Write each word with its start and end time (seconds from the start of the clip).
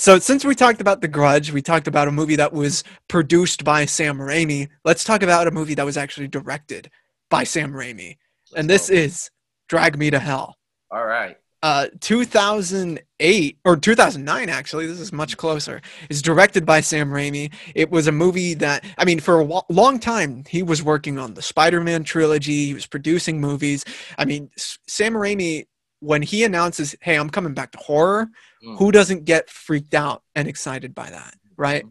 So 0.00 0.18
since 0.18 0.46
we 0.46 0.54
talked 0.54 0.80
about 0.80 1.02
The 1.02 1.08
Grudge, 1.08 1.52
we 1.52 1.60
talked 1.60 1.86
about 1.86 2.08
a 2.08 2.10
movie 2.10 2.36
that 2.36 2.54
was 2.54 2.84
produced 3.06 3.64
by 3.64 3.84
Sam 3.84 4.16
Raimi. 4.16 4.70
Let's 4.82 5.04
talk 5.04 5.22
about 5.22 5.46
a 5.46 5.50
movie 5.50 5.74
that 5.74 5.84
was 5.84 5.98
actually 5.98 6.26
directed 6.26 6.90
by 7.28 7.44
Sam 7.44 7.74
Raimi, 7.74 8.16
Let's 8.50 8.58
and 8.58 8.70
this 8.70 8.88
go. 8.88 8.94
is 8.96 9.30
Drag 9.68 9.98
Me 9.98 10.08
to 10.08 10.18
Hell. 10.18 10.56
all 10.90 11.04
right. 11.04 11.36
uh, 11.62 11.88
2008 12.00 13.58
or 13.66 13.76
2009 13.76 14.48
actually 14.48 14.86
this 14.86 14.98
is 14.98 15.12
much 15.12 15.36
closer 15.36 15.82
is 16.08 16.22
directed 16.22 16.64
by 16.64 16.80
sam 16.80 17.10
raimi 17.10 17.52
it 17.74 17.90
was 17.90 18.06
a 18.06 18.12
movie 18.12 18.54
that 18.54 18.82
i 18.96 19.04
mean 19.04 19.20
for 19.20 19.40
a 19.40 19.62
long 19.68 19.98
time 19.98 20.42
he 20.48 20.62
was 20.62 20.82
working 20.82 21.18
on 21.18 21.34
the 21.34 21.42
spider-man 21.42 22.02
trilogy 22.02 22.64
he 22.68 22.74
was 22.74 22.86
producing 22.86 23.38
movies 23.38 23.84
i 24.16 24.24
mean 24.24 24.48
S- 24.56 24.78
sam 24.88 25.12
raimi 25.12 25.66
when 26.00 26.22
he 26.22 26.44
announces 26.44 26.96
hey 27.02 27.16
i'm 27.16 27.28
coming 27.28 27.52
back 27.52 27.70
to 27.72 27.78
horror 27.78 28.28
Mm. 28.64 28.78
who 28.78 28.92
doesn't 28.92 29.24
get 29.24 29.48
freaked 29.48 29.94
out 29.94 30.22
and 30.34 30.46
excited 30.46 30.94
by 30.94 31.08
that 31.10 31.34
right 31.56 31.84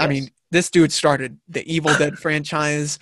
I 0.00 0.04
Yes. 0.04 0.08
mean, 0.08 0.30
this 0.52 0.70
dude 0.70 0.92
started 0.92 1.38
the 1.48 1.66
Evil 1.70 1.92
Dead 1.96 2.16
franchise, 2.24 3.00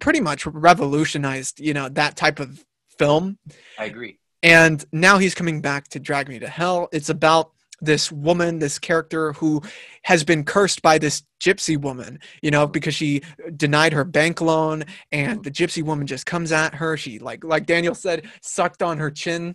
pretty 0.00 0.20
much 0.20 0.44
revolutionized, 0.44 1.60
you 1.60 1.72
know, 1.72 1.88
that 1.88 2.14
type 2.14 2.40
of 2.40 2.62
film. 2.98 3.38
I 3.78 3.86
agree. 3.86 4.18
And 4.42 4.84
now 4.92 5.16
he's 5.16 5.34
coming 5.34 5.62
back 5.62 5.88
to 5.88 5.98
Drag 5.98 6.28
Me 6.28 6.38
to 6.40 6.46
Hell. 6.46 6.90
It's 6.92 7.08
about 7.08 7.52
this 7.84 8.10
woman, 8.12 8.58
this 8.58 8.78
character 8.78 9.32
who 9.34 9.62
has 10.02 10.24
been 10.24 10.44
cursed 10.44 10.82
by 10.82 10.98
this 10.98 11.22
gypsy 11.40 11.76
woman, 11.76 12.18
you 12.42 12.50
know, 12.50 12.66
because 12.66 12.94
she 12.94 13.22
denied 13.56 13.92
her 13.92 14.04
bank 14.04 14.40
loan 14.40 14.84
and 15.12 15.42
the 15.44 15.50
gypsy 15.50 15.82
woman 15.82 16.06
just 16.06 16.26
comes 16.26 16.52
at 16.52 16.74
her. 16.74 16.96
She 16.96 17.18
like 17.18 17.44
like 17.44 17.66
Daniel 17.66 17.94
said, 17.94 18.26
sucked 18.42 18.82
on 18.82 18.98
her 18.98 19.10
chin 19.10 19.54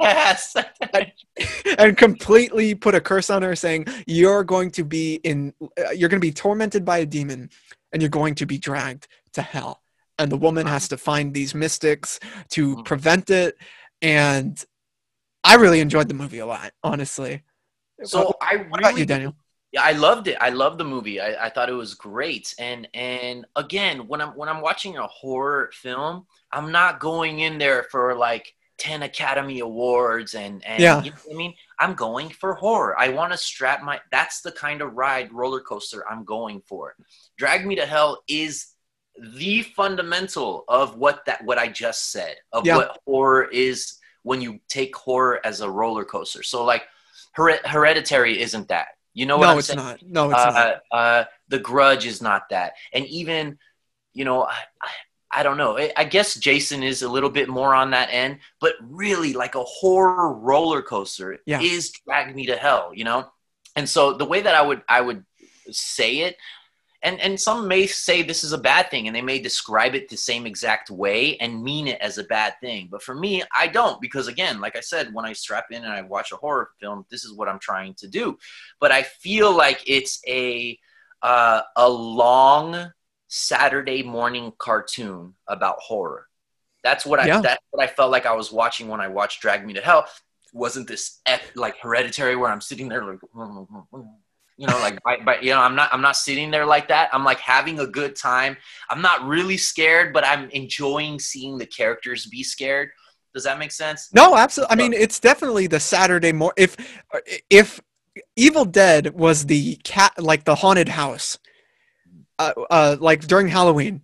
Yes. 0.00 0.54
and 1.78 1.96
completely 1.96 2.74
put 2.74 2.94
a 2.94 3.00
curse 3.00 3.30
on 3.30 3.42
her 3.42 3.54
saying 3.56 3.86
you're 4.06 4.44
going 4.44 4.70
to 4.72 4.84
be 4.84 5.14
in 5.16 5.52
uh, 5.62 5.90
you're 5.90 6.08
going 6.08 6.20
to 6.20 6.26
be 6.26 6.32
tormented 6.32 6.84
by 6.84 6.98
a 6.98 7.06
demon 7.06 7.50
and 7.92 8.02
you're 8.02 8.08
going 8.08 8.34
to 8.36 8.46
be 8.46 8.58
dragged 8.58 9.08
to 9.32 9.42
hell 9.42 9.82
and 10.18 10.30
the 10.30 10.36
woman 10.36 10.66
has 10.66 10.88
to 10.88 10.96
find 10.96 11.32
these 11.34 11.54
mystics 11.54 12.18
to 12.50 12.76
Mhm. 12.76 12.84
prevent 12.84 13.30
it 13.30 13.56
and 14.00 14.62
i 15.44 15.54
really 15.54 15.80
enjoyed 15.80 16.08
the 16.08 16.14
movie 16.14 16.38
a 16.38 16.46
lot 16.46 16.72
honestly 16.82 17.42
so 18.04 18.26
what, 18.26 18.36
I 18.40 18.56
what 18.68 18.80
about 18.80 18.98
you 18.98 19.06
daniel 19.06 19.34
Yeah, 19.72 19.82
I 19.84 19.92
loved 19.92 20.28
it. 20.28 20.36
I 20.38 20.50
loved 20.50 20.76
the 20.78 20.84
movie. 20.84 21.18
I, 21.18 21.46
I 21.46 21.48
thought 21.48 21.70
it 21.70 21.72
was 21.72 21.94
great. 21.94 22.54
And 22.58 22.86
and 22.92 23.46
again, 23.56 24.06
when 24.06 24.20
I'm 24.20 24.30
when 24.36 24.48
I'm 24.48 24.60
watching 24.60 24.98
a 24.98 25.06
horror 25.06 25.70
film, 25.72 26.26
I'm 26.52 26.70
not 26.72 27.00
going 27.00 27.40
in 27.40 27.56
there 27.56 27.84
for 27.90 28.14
like 28.14 28.54
10 28.76 29.02
Academy 29.02 29.60
Awards 29.60 30.34
and 30.34 30.62
and 30.66 30.82
Yeah. 30.82 31.02
you 31.02 31.10
know 31.12 31.16
I 31.30 31.34
mean? 31.34 31.54
I'm 31.78 31.94
going 31.94 32.28
for 32.28 32.54
horror. 32.54 32.98
I 32.98 33.08
want 33.08 33.32
to 33.32 33.38
strap 33.38 33.82
my 33.82 33.98
that's 34.10 34.42
the 34.42 34.52
kind 34.52 34.82
of 34.82 34.92
ride 34.92 35.32
roller 35.32 35.60
coaster 35.60 36.04
I'm 36.10 36.24
going 36.24 36.60
for. 36.66 36.94
Drag 37.38 37.64
Me 37.66 37.74
to 37.76 37.86
Hell 37.86 38.22
is 38.28 38.74
the 39.36 39.62
fundamental 39.62 40.64
of 40.68 40.96
what 40.96 41.24
that 41.26 41.44
what 41.44 41.56
I 41.58 41.68
just 41.68 42.10
said 42.12 42.36
of 42.52 42.66
Yeah. 42.66 42.76
what 42.76 42.98
horror 43.06 43.44
is 43.44 43.98
when 44.22 44.40
you 44.40 44.60
take 44.68 44.94
horror 44.96 45.40
as 45.44 45.60
a 45.60 45.70
roller 45.70 46.04
coaster. 46.04 46.42
So 46.42 46.64
like 46.64 46.84
Hered- 47.36 47.64
Hereditary 47.66 48.40
isn't 48.40 48.68
that. 48.68 48.88
You 49.14 49.26
know 49.26 49.36
what 49.36 49.46
no 49.46 49.52
I'm 49.52 49.58
it's 49.58 49.66
saying? 49.68 49.78
not 49.78 50.02
no 50.02 50.30
it's 50.30 50.32
not 50.44 50.56
uh, 50.90 50.94
uh, 50.94 51.24
the 51.48 51.58
grudge 51.58 52.06
is 52.06 52.22
not 52.22 52.48
that 52.48 52.72
and 52.94 53.04
even 53.06 53.58
you 54.14 54.24
know 54.24 54.44
I, 54.44 54.56
I, 54.80 54.90
I 55.40 55.42
don't 55.42 55.58
know 55.58 55.76
I, 55.76 55.92
I 55.96 56.04
guess 56.04 56.34
jason 56.36 56.82
is 56.82 57.02
a 57.02 57.08
little 57.10 57.28
bit 57.28 57.46
more 57.50 57.74
on 57.74 57.90
that 57.90 58.08
end 58.10 58.38
but 58.58 58.72
really 58.80 59.34
like 59.34 59.54
a 59.54 59.62
horror 59.64 60.32
roller 60.32 60.80
coaster 60.80 61.38
Yeah. 61.44 61.60
is 61.60 61.92
drag 62.06 62.34
me 62.34 62.46
to 62.46 62.56
hell 62.56 62.92
you 62.94 63.04
know 63.04 63.30
and 63.76 63.86
so 63.86 64.14
the 64.14 64.24
way 64.24 64.40
that 64.40 64.54
i 64.54 64.62
would 64.62 64.80
i 64.88 65.02
would 65.02 65.24
say 65.70 66.20
it 66.20 66.36
and 67.02 67.20
and 67.20 67.40
some 67.40 67.66
may 67.68 67.86
say 67.86 68.22
this 68.22 68.44
is 68.44 68.52
a 68.52 68.58
bad 68.58 68.90
thing 68.90 69.06
and 69.06 69.16
they 69.16 69.22
may 69.22 69.38
describe 69.40 69.94
it 69.94 70.08
the 70.08 70.16
same 70.16 70.46
exact 70.46 70.90
way 70.90 71.36
and 71.38 71.62
mean 71.62 71.88
it 71.88 72.00
as 72.00 72.18
a 72.18 72.24
bad 72.24 72.54
thing. 72.60 72.88
But 72.90 73.02
for 73.02 73.14
me 73.14 73.42
i 73.56 73.66
don't 73.66 74.00
because 74.00 74.28
again 74.28 74.60
like 74.60 74.76
i 74.76 74.80
said 74.80 75.12
when 75.12 75.24
i 75.24 75.32
strap 75.32 75.66
in 75.70 75.82
and 75.84 75.92
i 75.92 76.02
watch 76.02 76.32
a 76.32 76.36
horror 76.36 76.70
film 76.80 77.04
this 77.10 77.24
is 77.24 77.32
what 77.32 77.48
i'm 77.48 77.58
trying 77.58 77.94
to 77.94 78.08
do. 78.08 78.38
But 78.80 78.92
i 78.92 79.02
feel 79.02 79.54
like 79.54 79.82
it's 79.86 80.20
a 80.26 80.78
uh, 81.22 81.62
a 81.76 81.88
long 81.88 82.90
saturday 83.28 84.02
morning 84.02 84.52
cartoon 84.58 85.34
about 85.48 85.76
horror. 85.78 86.26
That's 86.84 87.06
what 87.06 87.18
i 87.20 87.26
Yeah. 87.26 87.40
that's 87.40 87.62
what 87.70 87.82
i 87.82 87.86
felt 87.86 88.10
like 88.10 88.26
i 88.26 88.34
was 88.34 88.52
watching 88.52 88.88
when 88.88 89.00
i 89.00 89.08
watched 89.08 89.40
drag 89.40 89.64
me 89.66 89.72
to 89.74 89.80
hell. 89.80 90.06
Wasn't 90.54 90.86
this 90.86 91.20
ep- 91.24 91.40
like 91.56 91.78
hereditary 91.78 92.36
where 92.36 92.50
i'm 92.50 92.60
sitting 92.60 92.88
there 92.88 93.04
like 93.04 93.20
you 94.62 94.68
know 94.68 94.78
like 94.78 94.96
but, 95.04 95.24
but 95.24 95.42
you 95.42 95.50
know 95.50 95.60
i'm 95.60 95.74
not 95.74 95.92
i'm 95.92 96.00
not 96.00 96.16
sitting 96.16 96.50
there 96.52 96.64
like 96.64 96.86
that. 96.88 97.10
I'm 97.12 97.24
like 97.24 97.40
having 97.40 97.80
a 97.80 97.86
good 97.86 98.14
time. 98.14 98.56
I'm 98.88 99.02
not 99.02 99.26
really 99.26 99.56
scared 99.56 100.12
but 100.12 100.24
i'm 100.24 100.48
enjoying 100.50 101.18
seeing 101.18 101.58
the 101.58 101.66
characters 101.66 102.26
be 102.26 102.42
scared. 102.42 102.90
Does 103.34 103.44
that 103.44 103.58
make 103.58 103.72
sense? 103.72 104.10
No 104.14 104.36
absolutely 104.36 104.72
i 104.74 104.76
mean 104.76 104.92
it's 104.92 105.18
definitely 105.18 105.66
the 105.66 105.80
saturday 105.80 106.32
more 106.32 106.54
if 106.56 106.76
if 107.50 107.80
evil 108.36 108.64
dead 108.64 109.14
was 109.14 109.46
the 109.46 109.76
cat 109.82 110.12
like 110.18 110.44
the 110.44 110.54
haunted 110.54 110.88
house 110.88 111.38
uh, 112.38 112.52
uh 112.70 112.96
like 113.00 113.26
during 113.26 113.48
halloween 113.48 114.02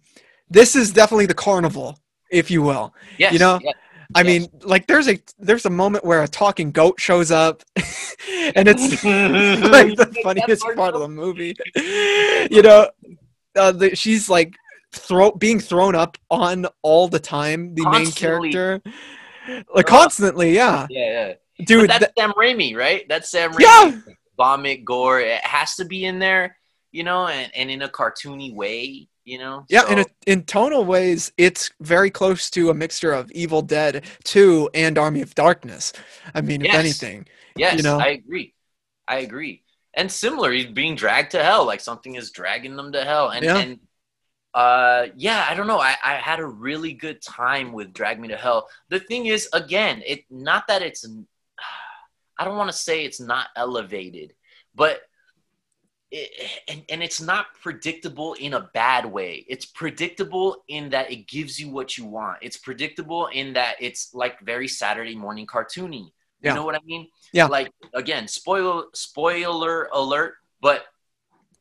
this 0.50 0.74
is 0.74 0.92
definitely 0.92 1.26
the 1.26 1.34
carnival 1.34 1.98
if 2.30 2.50
you 2.50 2.62
will. 2.62 2.94
Yes, 3.18 3.32
You 3.32 3.38
know, 3.38 3.58
yes. 3.62 3.74
I 4.14 4.22
Yes. 4.22 4.26
mean, 4.26 4.60
like 4.62 4.86
there's 4.86 5.08
a 5.08 5.18
there's 5.38 5.66
a 5.66 5.70
moment 5.70 6.04
where 6.04 6.22
a 6.22 6.28
talking 6.28 6.70
goat 6.72 6.98
shows 7.00 7.30
up, 7.30 7.62
and 7.76 8.66
it's 8.68 9.04
like 9.04 9.96
the 9.96 10.14
funniest 10.22 10.64
part 10.74 10.94
of 10.94 11.00
the 11.02 11.08
movie. 11.08 11.54
You 12.50 12.62
know, 12.62 12.88
uh, 13.54 13.72
the, 13.72 13.94
she's 13.94 14.28
like 14.30 14.54
throw 14.92 15.32
being 15.32 15.60
thrown 15.60 15.94
up 15.94 16.16
on 16.30 16.66
all 16.82 17.08
the 17.08 17.20
time. 17.20 17.74
The 17.74 17.88
main 17.90 18.10
character, 18.10 18.80
like 19.74 19.86
constantly, 19.86 20.54
yeah, 20.54 20.86
yeah 20.88 21.10
yeah 21.58 21.64
dude. 21.66 21.88
but 21.88 22.00
that's 22.00 22.12
th- 22.16 22.28
Sam 22.28 22.32
Raimi, 22.32 22.74
right? 22.76 23.04
That's 23.08 23.28
Sam 23.30 23.52
Raimi. 23.52 23.60
yeah, 23.60 23.92
Vomit, 24.38 24.84
gore. 24.86 25.20
It 25.20 25.44
has 25.44 25.76
to 25.76 25.84
be 25.84 26.06
in 26.06 26.18
there, 26.18 26.56
you 26.92 27.04
know, 27.04 27.26
and, 27.26 27.50
and 27.54 27.70
in 27.70 27.82
a 27.82 27.88
cartoony 27.88 28.54
way, 28.54 29.08
you 29.28 29.38
know. 29.38 29.64
yeah. 29.68 29.84
In 29.92 29.98
So- 29.98 30.04
a, 30.04 30.30
in 30.32 30.42
tonal 30.44 30.84
ways, 30.84 31.32
it's 31.36 31.70
very 31.80 32.10
close 32.10 32.50
to 32.50 32.70
a 32.70 32.74
mixture 32.74 33.12
of 33.12 33.30
Evil 33.32 33.62
Dead 33.62 34.04
Two 34.24 34.68
and 34.74 34.96
Army 34.98 35.20
of 35.22 35.34
Darkness. 35.34 35.92
I 36.34 36.40
mean, 36.40 36.60
Yes. 36.62 36.74
if 36.74 36.80
anything, 36.80 37.28
yes, 37.56 37.76
you 37.76 37.82
know? 37.82 37.98
I 37.98 38.08
agree. 38.08 38.54
I 39.06 39.18
agree. 39.20 39.62
And 39.94 40.10
similar, 40.10 40.50
he's 40.52 40.66
being 40.66 40.94
dragged 40.96 41.30
to 41.32 41.42
hell, 41.42 41.64
like 41.66 41.80
something 41.80 42.14
is 42.14 42.30
dragging 42.30 42.76
them 42.76 42.92
to 42.92 43.04
hell. 43.04 43.30
And 43.30 43.44
Yeah. 43.44 43.58
and 43.58 43.80
uh 44.54 45.06
yeah, 45.16 45.46
I 45.48 45.54
don't 45.54 45.66
know. 45.66 45.78
I, 45.78 45.94
I 46.02 46.14
had 46.14 46.40
a 46.40 46.46
really 46.46 46.94
good 46.94 47.20
time 47.20 47.72
with 47.72 47.92
Drag 47.92 48.18
Me 48.18 48.28
to 48.28 48.36
Hell. 48.36 48.68
The 48.88 48.98
thing 49.00 49.26
is, 49.26 49.46
again, 49.52 50.02
it 50.06 50.24
not 50.30 50.66
that 50.68 50.82
it's 50.82 51.04
I 52.38 52.44
don't 52.44 52.56
want 52.56 52.70
to 52.70 52.76
say 52.76 53.04
it's 53.04 53.20
not 53.20 53.48
elevated, 53.56 54.32
but 54.74 55.00
it, 56.10 56.50
and, 56.68 56.82
and 56.88 57.02
it's 57.02 57.20
not 57.20 57.46
predictable 57.62 58.34
in 58.34 58.54
a 58.54 58.70
bad 58.72 59.04
way. 59.04 59.44
It's 59.48 59.66
predictable 59.66 60.64
in 60.68 60.90
that 60.90 61.10
it 61.10 61.28
gives 61.28 61.60
you 61.60 61.70
what 61.70 61.98
you 61.98 62.06
want. 62.06 62.38
It's 62.42 62.56
predictable 62.56 63.26
in 63.26 63.52
that 63.54 63.76
it's 63.80 64.14
like 64.14 64.40
very 64.40 64.68
Saturday 64.68 65.14
morning 65.14 65.46
cartoony. 65.46 66.10
Yeah. 66.40 66.52
You 66.52 66.56
know 66.56 66.64
what 66.64 66.76
I 66.76 66.80
mean? 66.84 67.08
Yeah. 67.32 67.46
Like 67.46 67.70
again, 67.94 68.28
spoiler 68.28 68.84
spoiler 68.94 69.88
alert, 69.92 70.34
but 70.60 70.84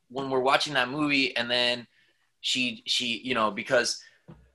when 0.08 0.30
we're 0.30 0.40
watching 0.40 0.74
that 0.74 0.88
movie 0.88 1.36
and 1.36 1.50
then 1.50 1.86
she 2.40 2.82
she 2.86 3.20
you 3.24 3.34
know 3.34 3.50
because 3.50 4.00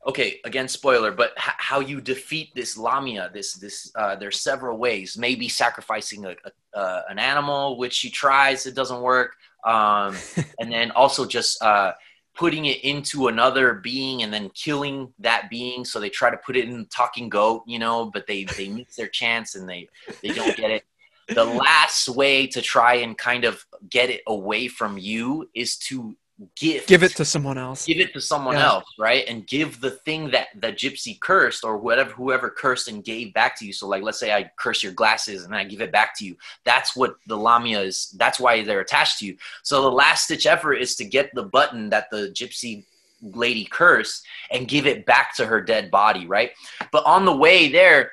okay 0.06 0.40
again 0.46 0.68
spoiler 0.68 1.12
but 1.12 1.32
h- 1.38 1.54
how 1.58 1.80
you 1.80 2.02
defeat 2.02 2.50
this 2.56 2.78
lamia 2.78 3.30
this 3.34 3.54
this 3.54 3.92
uh, 3.96 4.16
there's 4.16 4.40
several 4.40 4.78
ways 4.78 5.18
maybe 5.18 5.48
sacrificing 5.48 6.26
a, 6.26 6.30
a, 6.30 6.78
uh, 6.78 7.02
an 7.10 7.20
animal 7.20 7.78
which 7.78 7.94
she 7.94 8.10
tries 8.10 8.66
it 8.66 8.76
doesn't 8.76 9.02
work 9.02 9.36
um, 9.66 10.16
and 10.60 10.72
then 10.72 10.92
also 10.92 11.26
just 11.26 11.62
uh, 11.62 11.94
putting 12.36 12.66
it 12.66 12.84
into 12.84 13.28
another 13.28 13.76
being 13.76 14.24
and 14.24 14.34
then 14.34 14.50
killing 14.50 15.14
that 15.20 15.50
being. 15.50 15.86
So 15.86 16.00
they 16.00 16.10
try 16.10 16.30
to 16.30 16.38
put 16.38 16.56
it 16.56 16.66
in 16.66 16.86
talking 16.88 17.30
goat 17.30 17.64
you 17.68 17.80
know 17.80 18.10
but 18.12 18.28
they 18.28 18.46
they 18.46 18.70
miss 18.70 18.96
their 18.96 19.08
chance 19.08 19.56
and 19.56 19.68
they 19.68 19.88
they 20.22 20.30
don't 20.30 20.56
get 20.58 20.72
it. 20.72 20.84
The 21.30 21.46
last 21.46 22.10
way 22.10 22.48
to 22.48 22.62
try 22.62 22.96
and 22.96 23.18
kind 23.18 23.46
of 23.46 23.66
get 23.90 24.10
it 24.10 24.22
away 24.28 24.68
from 24.68 24.98
you 24.98 25.50
is 25.54 25.78
to 25.78 26.18
gift 26.56 26.88
give 26.88 27.04
it 27.04 27.16
to 27.16 27.26
someone 27.26 27.58
else. 27.58 27.86
give 27.86 28.00
it 28.00 28.14
to 28.14 28.22
someone 28.22 28.56
Yeah. 28.56 28.68
else 28.68 28.86
right? 28.98 29.24
And 29.28 29.46
give 29.48 29.80
the 29.82 29.92
thing 29.92 30.32
that 30.32 30.48
the 30.60 30.72
gypsy 30.72 31.20
cursed 31.20 31.64
or 31.64 31.78
whatever 31.78 32.12
whoever 32.12 32.50
cursed 32.50 32.88
and 32.88 33.04
gave 33.04 33.34
back 33.34 33.58
to 33.60 33.66
you. 33.66 33.74
So 33.74 33.88
like 33.88 34.04
let's 34.04 34.20
say 34.20 34.34
i 34.34 34.50
curse 34.58 34.84
your 34.84 34.94
glasses 34.94 35.44
and 35.46 35.56
i 35.56 35.64
give 35.64 35.82
it 35.82 35.92
back 35.92 36.18
to 36.20 36.26
you. 36.26 36.36
That's 36.66 36.96
what 36.96 37.16
the 37.28 37.38
lamia 37.38 37.82
is 37.82 38.14
that's 38.18 38.40
why 38.40 38.64
they're 38.64 38.82
attached 38.82 39.20
to 39.20 39.26
you. 39.26 39.38
So 39.64 39.82
the 39.82 39.92
last 39.92 40.26
stitch 40.26 40.46
effort 40.46 40.76
is 40.76 40.96
to 40.98 41.06
get 41.06 41.30
the 41.34 41.44
button 41.44 41.90
that 41.90 42.10
the 42.12 42.32
gypsy 42.34 42.86
lady 43.22 43.66
cursed 43.66 44.26
and 44.52 44.68
give 44.68 44.86
it 44.86 45.06
back 45.06 45.36
to 45.38 45.46
her 45.46 45.62
dead 45.62 45.90
body 45.92 46.26
right? 46.28 46.52
But 46.92 47.06
on 47.06 47.26
the 47.26 47.36
way 47.36 47.70
there 47.72 48.12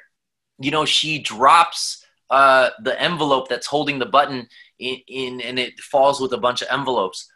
you 0.59 0.71
know 0.71 0.85
she 0.85 1.19
drops 1.19 2.05
uh, 2.31 2.71
the 2.85 3.01
envelope 3.03 3.49
that's 3.49 3.67
holding 3.67 3.99
the 3.99 4.07
button 4.07 4.47
in, 4.79 4.99
in 5.09 5.41
and 5.41 5.59
it 5.59 5.79
falls 5.81 6.21
with 6.21 6.33
a 6.33 6.39
bunch 6.39 6.63
of 6.63 6.69
envelopes 6.71 7.29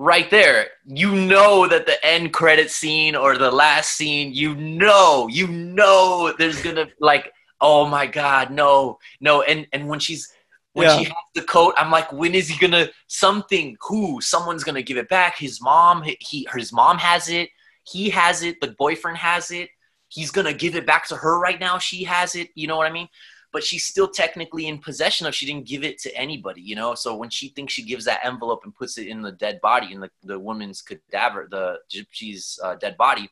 right 0.00 0.30
there. 0.30 0.68
You 0.86 1.14
know 1.14 1.66
that 1.68 1.84
the 1.84 2.04
end 2.04 2.32
credit 2.32 2.70
scene 2.70 3.14
or 3.14 3.36
the 3.36 3.50
last 3.50 3.92
scene 3.96 4.32
you 4.32 4.54
know 4.54 5.28
you 5.30 5.46
know 5.46 6.34
there's 6.38 6.62
gonna 6.62 6.86
like 7.00 7.30
oh 7.60 7.86
my 7.86 8.06
god 8.06 8.50
no 8.50 8.98
no. 9.20 9.42
And 9.42 9.66
and 9.74 9.86
when 9.88 10.00
she's 10.00 10.32
when 10.72 10.86
Yeah. 10.88 10.96
she 10.96 11.04
has 11.04 11.24
the 11.34 11.42
coat 11.42 11.74
i'm 11.76 11.90
like 11.90 12.10
when 12.12 12.34
is 12.34 12.48
he 12.48 12.56
gonna 12.58 12.88
something 13.08 13.76
who? 13.86 14.20
Someone's 14.22 14.64
gonna 14.64 14.82
give 14.82 14.96
it 14.96 15.08
back. 15.10 15.36
His 15.36 15.60
mom 15.60 16.02
he, 16.02 16.16
he 16.20 16.48
his 16.54 16.72
mom 16.72 16.96
has 16.98 17.28
it. 17.28 17.50
He 17.84 18.08
has 18.10 18.42
it. 18.42 18.60
The 18.62 18.74
boyfriend 18.78 19.18
has 19.18 19.50
it. 19.50 19.68
He's 20.08 20.30
gonna 20.30 20.54
give 20.54 20.74
it 20.76 20.86
back 20.86 21.08
to 21.08 21.16
her 21.16 21.38
right 21.38 21.60
now. 21.60 21.76
She 21.78 22.04
has 22.04 22.34
it. 22.34 22.48
You 22.54 22.66
know 22.68 22.76
what 22.78 22.86
i 22.86 22.92
mean 22.92 23.08
but 23.52 23.64
she's 23.64 23.84
still 23.84 24.08
technically 24.08 24.66
in 24.66 24.78
possession 24.78 25.26
of 25.26 25.34
she 25.34 25.46
didn't 25.46 25.66
give 25.66 25.84
it 25.84 25.98
to 25.98 26.14
anybody 26.16 26.60
you 26.60 26.76
know? 26.76 26.94
So 26.94 27.16
when 27.16 27.30
she 27.30 27.48
thinks 27.48 27.72
she 27.72 27.82
gives 27.82 28.04
that 28.04 28.24
envelope 28.24 28.62
and 28.64 28.74
puts 28.74 28.98
it 28.98 29.06
in 29.06 29.22
the 29.22 29.32
dead 29.32 29.60
body 29.60 29.92
in 29.92 30.00
the, 30.00 30.10
the 30.22 30.38
woman's 30.38 30.82
cadaver 30.82 31.48
the 31.50 31.78
gypsy's 31.90 32.58
uh, 32.62 32.76
dead 32.76 32.96
body 32.96 33.28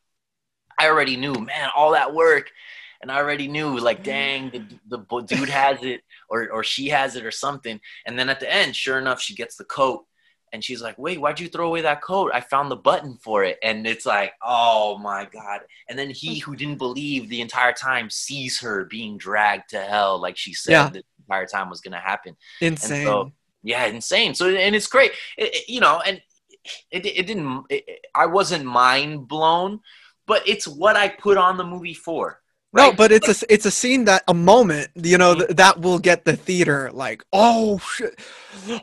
i 0.79 0.87
already 0.87 1.17
knew 1.17 1.33
man 1.33 1.71
all 1.77 1.93
that 1.93 2.15
work. 2.15 2.51
And 3.01 3.13
i 3.13 3.17
already 3.17 3.47
knew 3.47 3.79
like 3.79 4.03
dang 4.03 4.51
the, 4.51 4.99
the 4.99 5.23
dude 5.23 5.49
has 5.49 5.83
it 5.83 6.01
or, 6.29 6.51
or 6.51 6.65
she 6.65 6.89
has 6.89 7.15
it 7.15 7.25
or 7.25 7.31
something. 7.31 7.81
And 8.07 8.19
then 8.19 8.29
at 8.29 8.41
the 8.41 8.53
end 8.53 8.75
sure 8.75 8.99
enough 8.99 9.21
she 9.21 9.37
gets 9.37 9.57
the 9.57 9.65
coat 9.65 10.05
and 10.53 10.63
she's 10.65 10.81
like 10.83 10.97
wait 10.99 11.21
why'd 11.21 11.41
you 11.41 11.49
throw 11.49 11.67
away 11.69 11.81
that 11.83 12.03
coat? 12.03 12.31
I 12.35 12.41
found 12.41 12.71
the 12.71 12.77
button 12.77 13.17
for 13.23 13.45
it. 13.45 13.59
And 13.63 13.87
it's 13.87 14.07
like 14.07 14.33
oh 14.43 14.99
my 14.99 15.27
god. 15.33 15.61
And 15.89 15.99
then 15.99 16.11
he 16.11 16.39
who 16.39 16.57
didn't 16.57 16.79
believe 16.79 17.29
the 17.29 17.41
entire 17.41 17.73
time 17.73 18.11
sees 18.11 18.61
her 18.61 18.85
being 18.87 19.17
dragged 19.19 19.71
to 19.71 19.81
hell 19.81 20.21
like 20.21 20.37
she 20.37 20.53
said 20.55 20.73
Yeah. 20.73 20.89
the 20.91 21.03
entire 21.21 21.47
time 21.47 21.69
was 21.71 21.81
going 21.81 21.93
to 21.93 21.99
happen. 21.99 22.37
Insane. 22.61 23.05
so- 23.07 23.33
yeah 23.63 23.87
insane. 23.87 24.35
So 24.35 24.49
and 24.49 24.75
it's 24.77 24.87
great. 24.87 25.13
It- 25.37 25.55
it- 25.55 25.69
you 25.69 25.81
know 25.81 26.01
and 26.07 26.21
it, 26.91 27.05
it 27.07 27.27
didn't 27.27 27.65
it- 27.71 28.01
i 28.15 28.27
wasn't 28.27 28.65
mind 28.65 29.27
blown 29.27 29.81
but 30.27 30.47
it's 30.47 30.69
what 30.69 30.97
i 30.97 31.09
put 31.09 31.39
on 31.39 31.57
the 31.57 31.65
movie 31.65 31.95
for 31.95 32.41
No, 32.79 32.89
right? 32.89 32.97
but 32.97 33.13
it's 33.13 33.29
a 33.29 33.37
it's 33.53 33.67
a 33.67 33.71
scene 33.71 34.05
that 34.07 34.23
a 34.29 34.35
moment 34.35 34.89
you 34.95 35.19
know 35.19 35.35
th- 35.35 35.51
that 35.51 35.81
will 35.81 35.99
get 35.99 36.25
the 36.25 36.37
theater 36.37 36.91
like 36.93 37.25
oh 37.33 37.79
shit, 37.79 38.19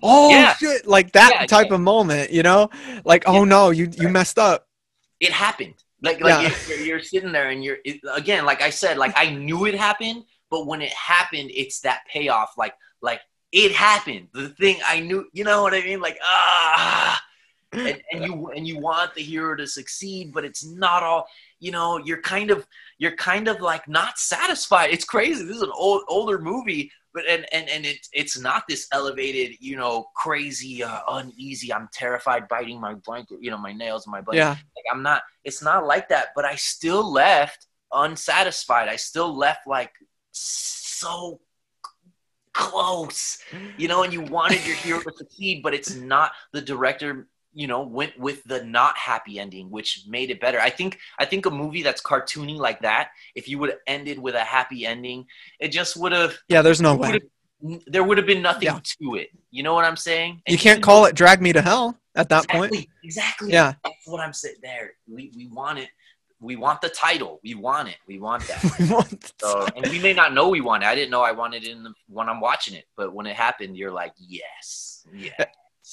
oh 0.03 0.31
Yeah. 0.31 0.53
shit, 0.59 0.85
like 0.87 1.11
that 1.13 1.31
Yeah, 1.31 1.45
type 1.47 1.71
of 1.71 1.81
moment, 1.81 2.31
you 2.31 2.43
know, 2.43 2.69
like 3.05 3.23
oh 3.27 3.43
no, 3.45 3.69
you 3.71 3.89
you 3.95 4.05
Right. 4.05 4.13
messed 4.13 4.39
up. 4.39 4.67
it 5.19 5.31
happened 5.31 5.73
like 6.03 6.19
like 6.21 6.35
Yeah. 6.41 6.51
you're, 6.67 6.79
you're 6.87 6.99
sitting 6.99 7.31
there 7.31 7.49
and 7.49 7.63
you're 7.63 7.77
it, 7.85 8.01
again 8.13 8.43
like 8.45 8.61
i 8.61 8.69
said 8.69 8.97
like 8.97 9.13
i 9.15 9.29
knew 9.31 9.65
it 9.65 9.73
happened 9.75 10.23
but 10.51 10.67
when 10.67 10.81
it 10.81 10.91
happened 10.91 11.49
it's 11.55 11.79
that 11.81 12.01
payoff 12.11 12.51
like 12.57 12.73
like 13.01 13.21
it 13.53 13.71
happened 13.71 14.27
the 14.33 14.49
thing 14.59 14.77
i 14.85 14.99
knew 14.99 15.25
you 15.31 15.43
know 15.45 15.63
what 15.63 15.73
i 15.73 15.81
mean 15.81 16.01
like 16.01 16.17
ah 16.21 17.21
and, 17.73 18.01
and 18.11 18.23
you 18.25 18.51
and 18.55 18.67
you 18.67 18.79
want 18.79 19.13
the 19.15 19.21
hero 19.21 19.55
to 19.55 19.65
succeed 19.67 20.33
but 20.33 20.43
it's 20.43 20.65
not 20.65 21.01
all 21.03 21.27
you 21.59 21.71
know 21.71 21.97
you're 22.07 22.21
kind 22.21 22.51
of 22.51 22.67
you're 22.97 23.15
kind 23.15 23.47
of 23.47 23.61
like 23.61 23.87
not 23.87 24.17
satisfied. 24.17 24.91
It's 24.91 25.05
crazy. 25.05 25.43
This 25.43 25.57
is 25.57 25.61
an 25.61 25.71
old 25.73 26.03
older 26.07 26.39
movie 26.39 26.91
but 27.13 27.23
and 27.27 27.45
and, 27.51 27.69
and 27.69 27.85
it, 27.85 28.05
it's 28.11 28.37
not 28.37 28.63
this 28.67 28.87
elevated 28.91 29.55
you 29.61 29.77
know 29.77 30.05
crazy 30.15 30.83
uh, 30.83 30.99
uneasy 31.09 31.71
i'm 31.73 31.87
terrified 31.93 32.45
biting 32.49 32.79
my 32.79 32.93
blanket 32.93 33.37
you 33.41 33.49
know 33.49 33.57
my 33.57 33.71
nails 33.71 34.05
and 34.05 34.11
my 34.11 34.19
blanket. 34.19 34.39
Yeah, 34.39 34.49
like 34.49 34.85
i'm 34.91 35.01
not 35.01 35.21
it's 35.45 35.63
not 35.63 35.87
like 35.87 36.09
that 36.09 36.27
but 36.35 36.43
i 36.43 36.55
still 36.55 37.09
left 37.09 37.67
unsatisfied. 37.95 38.89
I 38.89 38.97
still 38.97 39.35
left 39.35 39.67
like 39.67 39.91
so 40.31 41.39
close 42.53 43.37
you 43.77 43.87
know 43.87 44.03
and 44.03 44.13
you 44.13 44.21
wanted 44.21 44.65
your 44.65 44.75
hero 44.77 45.01
to 45.01 45.11
succeed 45.17 45.61
but 45.61 45.73
it's 45.73 45.95
not 45.95 46.31
the 46.53 46.61
director 46.61 47.27
you 47.55 47.67
know 47.67 47.81
went 47.81 48.13
with 48.19 48.43
the 48.43 48.63
not 48.63 48.95
happy 48.97 49.39
ending 49.39 49.71
which 49.71 50.03
made 50.07 50.29
it 50.29 50.39
better 50.39 50.59
i 50.59 50.69
think 50.69 50.99
i 51.17 51.25
think 51.25 51.45
a 51.45 51.51
movie 51.51 51.81
that's 51.81 52.01
cartoony 52.01 52.57
like 52.57 52.79
that 52.81 53.09
if 53.33 53.47
you 53.49 53.57
would 53.57 53.69
have 53.69 53.79
ended 53.87 54.19
with 54.19 54.35
a 54.35 54.43
happy 54.43 54.85
ending 54.85 55.25
it 55.59 55.69
just 55.69 55.95
would 55.97 56.11
have 56.11 56.37
yeah. 56.49 56.61
There's 56.61 56.81
no 56.81 56.95
way 56.95 57.19
there 57.87 58.03
would 58.03 58.17
have 58.17 58.27
been 58.27 58.41
nothing 58.43 58.67
Yeah. 58.67 58.79
to 59.01 59.15
it 59.15 59.29
you 59.49 59.63
know 59.63 59.73
what 59.73 59.85
i'm 59.85 59.95
saying 59.95 60.41
you 60.47 60.57
can't 60.57 60.83
call 60.83 61.05
it 61.05 61.15
"Drag 61.15 61.41
Me 61.41 61.53
to 61.53 61.61
Hell" 61.61 61.97
at 62.15 62.29
that 62.29 62.43
exactly, 62.45 62.69
point. 62.77 62.89
Exactly. 63.03 63.51
Yeah. 63.51 63.73
That's 63.83 64.07
what 64.07 64.21
I'm 64.21 64.33
saying 64.33 64.55
there. 64.61 64.93
We, 65.07 65.31
we 65.35 65.47
want 65.47 65.79
it. 65.79 65.89
We 66.39 66.55
want 66.55 66.81
the 66.81 66.89
title. 66.89 67.39
We 67.43 67.55
want 67.55 67.89
it. 67.89 67.97
We 68.07 68.19
want 68.19 68.43
that. 68.47 68.63
We 68.79 68.89
want- 68.89 69.33
So, 69.41 69.67
and 69.75 69.85
we 69.87 69.99
may 69.99 70.13
not 70.13 70.33
know 70.33 70.49
we 70.49 70.61
want 70.61 70.83
it. 70.83 70.87
I 70.87 70.95
didn't 70.95 71.11
know 71.11 71.21
I 71.21 71.31
wanted 71.31 71.63
it 71.63 71.71
in 71.71 71.83
the, 71.83 71.93
when 72.07 72.29
I'm 72.29 72.39
watching 72.39 72.73
it, 72.75 72.85
but 72.95 73.13
when 73.13 73.25
it 73.25 73.35
happened, 73.35 73.77
you're 73.77 73.91
like, 73.91 74.13
yes, 74.17 75.05
yes. 75.13 75.33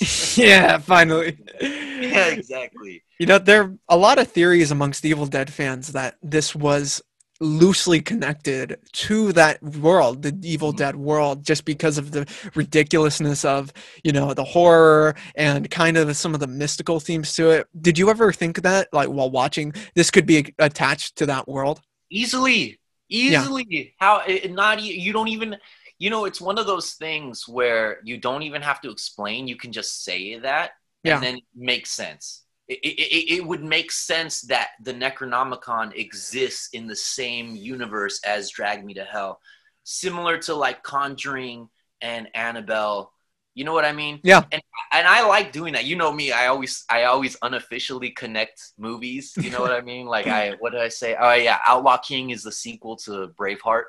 yeah, 0.37 0.79
finally. 0.79 1.39
yeah, 1.61 2.27
exactly. 2.29 3.03
You 3.19 3.27
know, 3.27 3.39
there 3.39 3.63
are 3.63 3.75
a 3.89 3.97
lot 3.97 4.19
of 4.19 4.29
theories 4.29 4.71
amongst 4.71 5.05
Evil 5.05 5.27
Dead 5.27 5.53
fans 5.53 5.93
that 5.93 6.17
this 6.23 6.55
was 6.55 7.03
loosely 7.41 8.01
connected 8.01 8.79
to 8.93 9.33
that 9.33 9.61
world, 9.63 10.23
the 10.23 10.37
Evil 10.45 10.73
Mhm. 10.73 10.77
Dead 10.77 10.97
world, 10.97 11.45
just 11.45 11.65
because 11.65 11.99
of 11.99 12.13
the 12.13 12.27
ridiculousness 12.55 13.45
of, 13.45 13.73
you 14.05 14.13
know, 14.13 14.33
the 14.33 14.45
horror 14.45 15.15
and 15.35 15.69
kind 15.71 15.97
of 15.97 16.17
some 16.17 16.35
of 16.35 16.41
the 16.41 16.47
mystical 16.47 17.01
themes 17.01 17.35
to 17.35 17.51
it. 17.51 17.67
Did 17.81 17.99
you 17.99 18.11
ever 18.11 18.33
think 18.33 18.63
that, 18.63 18.89
like, 18.93 19.09
while 19.09 19.31
watching, 19.31 19.73
this 19.95 20.11
could 20.11 20.27
be 20.27 20.55
attached 20.59 21.17
to 21.17 21.27
that 21.27 21.49
world? 21.49 21.81
Easily, 22.11 22.79
easily. 23.09 23.95
How 23.99 24.23
it, 24.27 24.53
not? 24.53 24.81
You 24.83 25.13
don't 25.13 25.29
even. 25.29 25.57
You 26.03 26.11
know, 26.11 26.25
it's 26.25 26.41
one 26.41 26.59
of 26.59 26.67
those 26.67 26.95
things 26.95 27.47
where 27.47 28.01
you 28.03 28.19
don't 28.19 28.43
even 28.43 28.61
have 28.61 28.81
to 28.81 28.91
explain. 28.91 29.47
You 29.47 29.55
can 29.55 29.71
just 29.71 30.03
say 30.03 30.37
that, 30.41 30.73
Yeah. 31.05 31.15
and 31.15 31.23
then 31.23 31.37
it 31.37 31.45
makes 31.55 31.93
sense. 31.93 32.43
It, 32.67 32.81
it, 32.83 33.01
it, 33.01 33.35
it 33.37 33.47
would 33.47 33.63
make 33.63 33.93
sense 33.93 34.41
that 34.43 34.71
the 34.83 34.95
Necronomicon 34.95 35.95
exists 35.95 36.71
in 36.73 36.89
the 36.89 36.97
same 36.97 37.55
universe 37.55 38.21
as 38.25 38.51
Drag 38.51 38.85
Me 38.85 38.95
to 38.95 39.05
Hell, 39.05 39.39
similar 39.85 40.39
to 40.39 40.57
like 40.57 40.83
Conjuring 40.83 41.69
and 42.01 42.27
Annabelle. 42.35 43.13
You 43.55 43.63
know 43.65 43.73
what 43.73 43.85
I 43.85 43.93
mean? 43.93 44.19
Yeah. 44.25 44.43
And 44.51 44.63
and 44.93 45.07
I 45.07 45.25
like 45.25 45.53
doing 45.53 45.75
that. 45.75 45.85
You 45.85 45.95
know 45.95 46.11
me. 46.11 46.33
I 46.33 46.49
always 46.49 46.85
I 46.91 47.05
always 47.05 47.37
unofficially 47.43 48.11
connect 48.11 48.73
movies. 48.77 49.35
You 49.37 49.51
know 49.51 49.61
what 49.61 49.71
I 49.73 49.83
mean? 49.83 50.07
Like 50.07 50.27
I 50.27 50.57
what 50.59 50.73
did 50.73 50.81
I 50.81 50.89
say? 50.89 51.15
Oh 51.15 51.35
yeah, 51.35 51.59
Outlaw 51.65 51.99
King 51.99 52.31
is 52.31 52.43
the 52.43 52.51
sequel 52.51 52.97
to 53.05 53.29
Braveheart. 53.39 53.85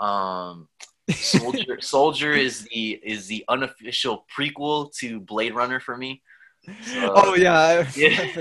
Um, 0.00 0.68
Soldier 1.10 1.80
Soldier 1.80 2.32
is 2.32 2.64
the 2.64 3.00
is 3.02 3.26
the 3.26 3.44
unofficial 3.48 4.26
prequel 4.36 4.92
to 4.96 5.20
Blade 5.20 5.54
Runner 5.54 5.80
for 5.80 5.96
me. 5.96 6.22
So, 6.82 7.12
oh, 7.14 7.34
yeah. 7.34 7.88
yeah. 7.96 8.10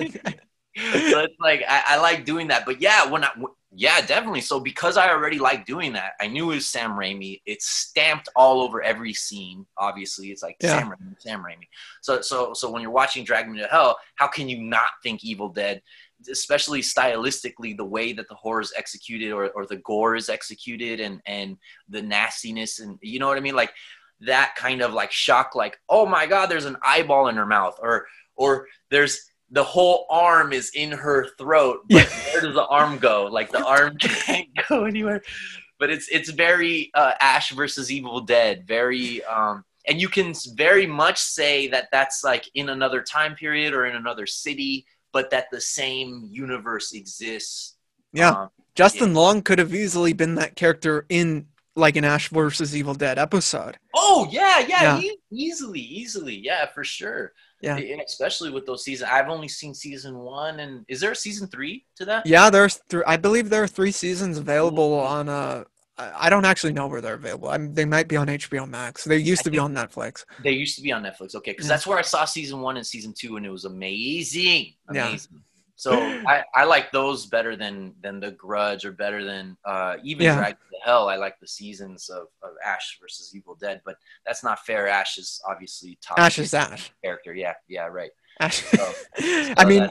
so 0.77 1.19
it's 1.21 1.39
like 1.39 1.63
I, 1.67 1.83
I 1.87 1.97
like 1.97 2.25
doing 2.25 2.47
that. 2.49 2.65
But 2.65 2.81
yeah, 2.81 3.09
when 3.09 3.23
I 3.23 3.29
w- 3.29 3.53
yeah, 3.71 4.01
definitely. 4.01 4.41
So 4.41 4.59
because 4.59 4.97
I 4.97 5.09
already 5.09 5.39
like 5.39 5.65
doing 5.65 5.93
that, 5.93 6.13
I 6.21 6.27
knew 6.27 6.51
it 6.51 6.55
was 6.55 6.67
Sam 6.67 6.91
Raimi. 6.91 7.41
It's 7.45 7.67
stamped 7.67 8.29
all 8.35 8.61
over 8.61 8.81
every 8.81 9.13
scene. 9.13 9.65
Obviously, 9.77 10.27
it's 10.31 10.41
like 10.43 10.57
Yeah. 10.61 10.79
Sam 10.79 10.89
Raimi, 10.89 11.15
Sam 11.19 11.43
Raimi. 11.43 11.67
So 12.01 12.21
so 12.21 12.53
so 12.53 12.71
when 12.71 12.81
you're 12.81 12.91
watching 12.91 13.23
Drag 13.23 13.49
Me 13.49 13.59
to 13.59 13.67
Hell, 13.67 13.97
how 14.15 14.27
can 14.27 14.49
you 14.49 14.61
not 14.61 14.87
think 15.03 15.23
Evil 15.23 15.49
Dead? 15.49 15.81
Especially 16.31 16.81
stylistically, 16.81 17.75
the 17.77 17.85
way 17.85 18.13
that 18.13 18.27
the 18.27 18.35
horror 18.35 18.61
is 18.61 18.73
executed, 18.75 19.31
or, 19.31 19.49
or 19.49 19.65
the 19.65 19.77
gore 19.77 20.15
is 20.15 20.29
executed, 20.29 20.99
and 20.99 21.21
and 21.25 21.57
the 21.89 22.01
nastiness, 22.01 22.79
and 22.79 22.97
you 23.01 23.19
know 23.19 23.27
what 23.27 23.37
I 23.37 23.41
mean, 23.41 23.55
like 23.55 23.73
that 24.21 24.55
kind 24.55 24.81
of 24.81 24.93
like 24.93 25.11
shock, 25.11 25.55
like 25.55 25.79
oh 25.89 26.05
my 26.05 26.25
god, 26.25 26.47
there's 26.47 26.65
an 26.65 26.77
eyeball 26.83 27.27
in 27.27 27.35
her 27.35 27.45
mouth, 27.45 27.77
or 27.81 28.07
or 28.35 28.67
there's 28.89 29.29
the 29.51 29.63
whole 29.63 30.05
arm 30.09 30.51
is 30.51 30.71
in 30.75 30.91
her 30.91 31.27
throat 31.37 31.79
but 31.89 32.09
where 32.09 32.41
does 32.41 32.53
the 32.53 32.65
arm 32.67 32.97
go? 32.97 33.25
Like 33.25 33.49
the 33.49 33.65
arm 33.65 33.97
can't 33.99 34.49
go 34.67 34.85
anywhere. 34.85 35.21
But 35.79 35.89
it's 35.89 36.07
it's 36.09 36.29
very 36.31 36.91
uh, 36.93 37.13
ash 37.21 37.51
versus 37.51 37.91
evil 37.91 38.21
dead 38.21 38.65
very 38.67 39.23
um 39.25 39.63
and 39.87 40.01
you 40.01 40.09
can 40.09 40.33
very 40.55 40.85
much 40.85 41.17
say 41.17 41.67
that 41.69 41.87
that's 41.91 42.23
like 42.23 42.49
in 42.55 42.69
another 42.69 43.01
time 43.01 43.35
period 43.35 43.73
or 43.73 43.85
in 43.85 43.95
another 43.95 44.25
city 44.25 44.85
but 45.13 45.29
that 45.31 45.45
the 45.51 45.61
same 45.61 46.27
universe 46.29 46.93
exists 46.93 47.75
Yeah. 48.13 48.31
Um, 48.31 48.49
Justin 48.75 49.13
Long 49.13 49.41
could 49.41 49.57
have 49.59 49.73
easily 49.73 50.13
been 50.13 50.35
that 50.35 50.55
character 50.55 51.05
in 51.09 51.47
like 51.75 51.95
an 51.95 52.03
Ash 52.05 52.29
versus 52.29 52.75
Evil 52.75 52.93
Dead 52.95 53.17
episode. 53.19 53.77
oh 53.95 54.27
yeah 54.31 54.59
yeah, 54.59 54.97
Yeah. 54.97 54.99
e- 54.99 55.17
easily 55.31 55.79
easily 55.79 56.35
yeah 56.35 56.65
for 56.73 56.83
sure 56.83 57.33
Yeah. 57.61 57.77
And 57.77 58.01
especially 58.01 58.49
with 58.51 58.65
those 58.65 58.83
seasons 58.83 59.09
i've 59.11 59.29
only 59.29 59.47
seen 59.47 59.73
season 59.73 60.17
one 60.17 60.59
and 60.59 60.85
is 60.87 60.99
there 61.01 61.11
a 61.11 61.15
season 61.15 61.47
three 61.47 61.85
to 61.97 62.05
that 62.05 62.25
Yeah, 62.25 62.49
there's 62.49 62.79
th- 62.89 63.03
I 63.07 63.17
believe 63.17 63.49
there 63.49 63.63
are 63.63 63.67
three 63.67 63.91
seasons 63.91 64.37
available 64.37 64.93
on 64.93 65.27
uh 65.29 65.63
I 65.99 66.29
don't 66.29 66.45
actually 66.45 66.73
know 66.73 66.87
where 66.87 67.01
they're 67.01 67.15
available. 67.15 67.49
I 67.49 67.57
mean, 67.57 67.73
they 67.73 67.85
might 67.85 68.07
be 68.07 68.15
on 68.17 68.27
HBO 68.27 68.69
Max. 68.69 69.03
They 69.03 69.17
used 69.17 69.41
I 69.41 69.43
to 69.45 69.51
be 69.51 69.59
on 69.59 69.73
Netflix. 69.73 70.25
They 70.43 70.51
used 70.51 70.75
to 70.75 70.81
be 70.83 70.91
on 70.91 71.01
Netflix, 71.03 71.33
okay, 71.35 71.51
because 71.51 71.65
Yeah. 71.65 71.69
that's 71.73 71.87
where 71.87 71.97
I 71.97 72.03
saw 72.03 72.25
season 72.25 72.61
one 72.61 72.77
and 72.77 72.85
season 72.85 73.13
two, 73.17 73.37
and 73.37 73.45
it 73.45 73.49
was 73.49 73.65
amazing, 73.65 74.73
Yeah. 74.93 75.15
So 75.75 75.93
I, 76.27 76.43
I 76.55 76.63
like 76.65 76.91
those 76.91 77.27
better 77.27 77.55
than 77.55 77.93
than 78.01 78.19
the 78.19 78.31
Grudge 78.31 78.83
or 78.85 78.91
better 78.91 79.23
than 79.23 79.57
uh, 79.65 79.97
even 80.03 80.25
Yeah. 80.25 80.35
Drag 80.37 80.53
to 80.55 80.77
Hell. 80.83 81.07
I 81.09 81.15
like 81.17 81.39
the 81.39 81.47
seasons 81.47 82.09
of, 82.09 82.27
of 82.43 82.51
Ash 82.65 82.97
versus 83.01 83.33
Evil 83.35 83.55
Dead, 83.55 83.81
but 83.85 83.95
that's 84.25 84.43
not 84.43 84.59
fair. 84.65 84.87
Ash 84.87 85.17
is 85.17 85.41
obviously 85.47 85.97
top 86.01 86.19
Ash 86.19 86.39
is 86.39 86.53
Ash. 86.53 86.91
character. 87.03 87.33
Yeah, 87.33 87.53
yeah, 87.67 87.85
right. 87.87 88.11
Ash. 88.39 88.63
So- 88.63 88.93
I 89.57 89.65
mean, 89.65 89.89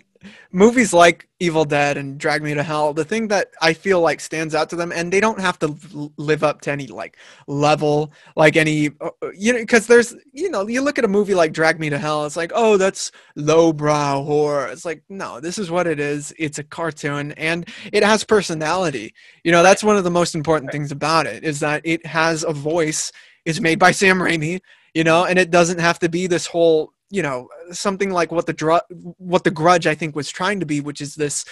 movies 0.52 0.92
like 0.92 1.28
Evil 1.38 1.64
Dead 1.64 1.96
and 1.96 2.18
Drag 2.18 2.42
Me 2.42 2.54
to 2.54 2.62
Hell, 2.62 2.94
the 2.94 3.04
thing 3.04 3.28
that 3.28 3.50
I 3.60 3.72
feel 3.72 4.00
like 4.00 4.20
stands 4.20 4.54
out 4.54 4.70
to 4.70 4.76
them, 4.76 4.90
and 4.90 5.12
they 5.12 5.20
don't 5.20 5.40
have 5.40 5.58
to 5.58 5.76
live 6.16 6.42
up 6.42 6.62
to 6.62 6.72
any 6.72 6.86
like 6.86 7.18
level, 7.46 8.12
like 8.36 8.56
any, 8.56 8.90
uh, 9.00 9.10
uh, 9.22 9.30
you 9.36 9.52
know, 9.52 9.58
because 9.58 9.86
there's, 9.86 10.14
you 10.32 10.50
know, 10.50 10.66
you 10.66 10.80
look 10.80 10.98
at 10.98 11.04
a 11.04 11.08
movie 11.08 11.34
like 11.34 11.52
Drag 11.52 11.78
Me 11.78 11.90
to 11.90 11.98
Hell, 11.98 12.24
it's 12.24 12.36
like, 12.36 12.52
oh, 12.54 12.76
that's 12.76 13.12
lowbrow 13.36 14.22
horror. 14.22 14.68
It's 14.68 14.84
like, 14.84 15.02
no, 15.08 15.40
this 15.40 15.58
is 15.58 15.70
what 15.70 15.86
it 15.86 16.00
is. 16.00 16.32
It's 16.38 16.58
a 16.58 16.64
cartoon 16.64 17.32
and 17.32 17.68
it 17.92 18.02
has 18.02 18.24
personality. 18.24 19.12
You 19.44 19.52
know, 19.52 19.62
that's 19.62 19.84
one 19.84 19.96
of 19.96 20.04
the 20.04 20.10
most 20.10 20.34
important 20.34 20.72
things 20.72 20.90
about 20.90 21.26
it 21.26 21.44
is 21.44 21.60
that 21.60 21.82
it 21.84 22.06
has 22.06 22.44
a 22.44 22.52
voice. 22.52 23.12
It's 23.44 23.60
made 23.60 23.78
by 23.78 23.90
Sam 23.92 24.18
Raimi, 24.18 24.60
you 24.94 25.04
know, 25.04 25.26
and 25.26 25.38
it 25.38 25.50
doesn't 25.50 25.78
have 25.78 25.98
to 25.98 26.08
be 26.08 26.26
this 26.26 26.46
whole 26.46 26.92
you 27.10 27.22
know 27.22 27.48
something 27.72 28.10
like 28.10 28.32
what 28.32 28.46
the 28.46 28.52
dr- 28.52 28.82
what 29.18 29.44
the 29.44 29.50
grudge 29.50 29.86
i 29.86 29.94
think 29.94 30.16
was 30.16 30.28
trying 30.28 30.60
to 30.60 30.66
be 30.66 30.80
which 30.80 31.00
is 31.00 31.14
this 31.14 31.44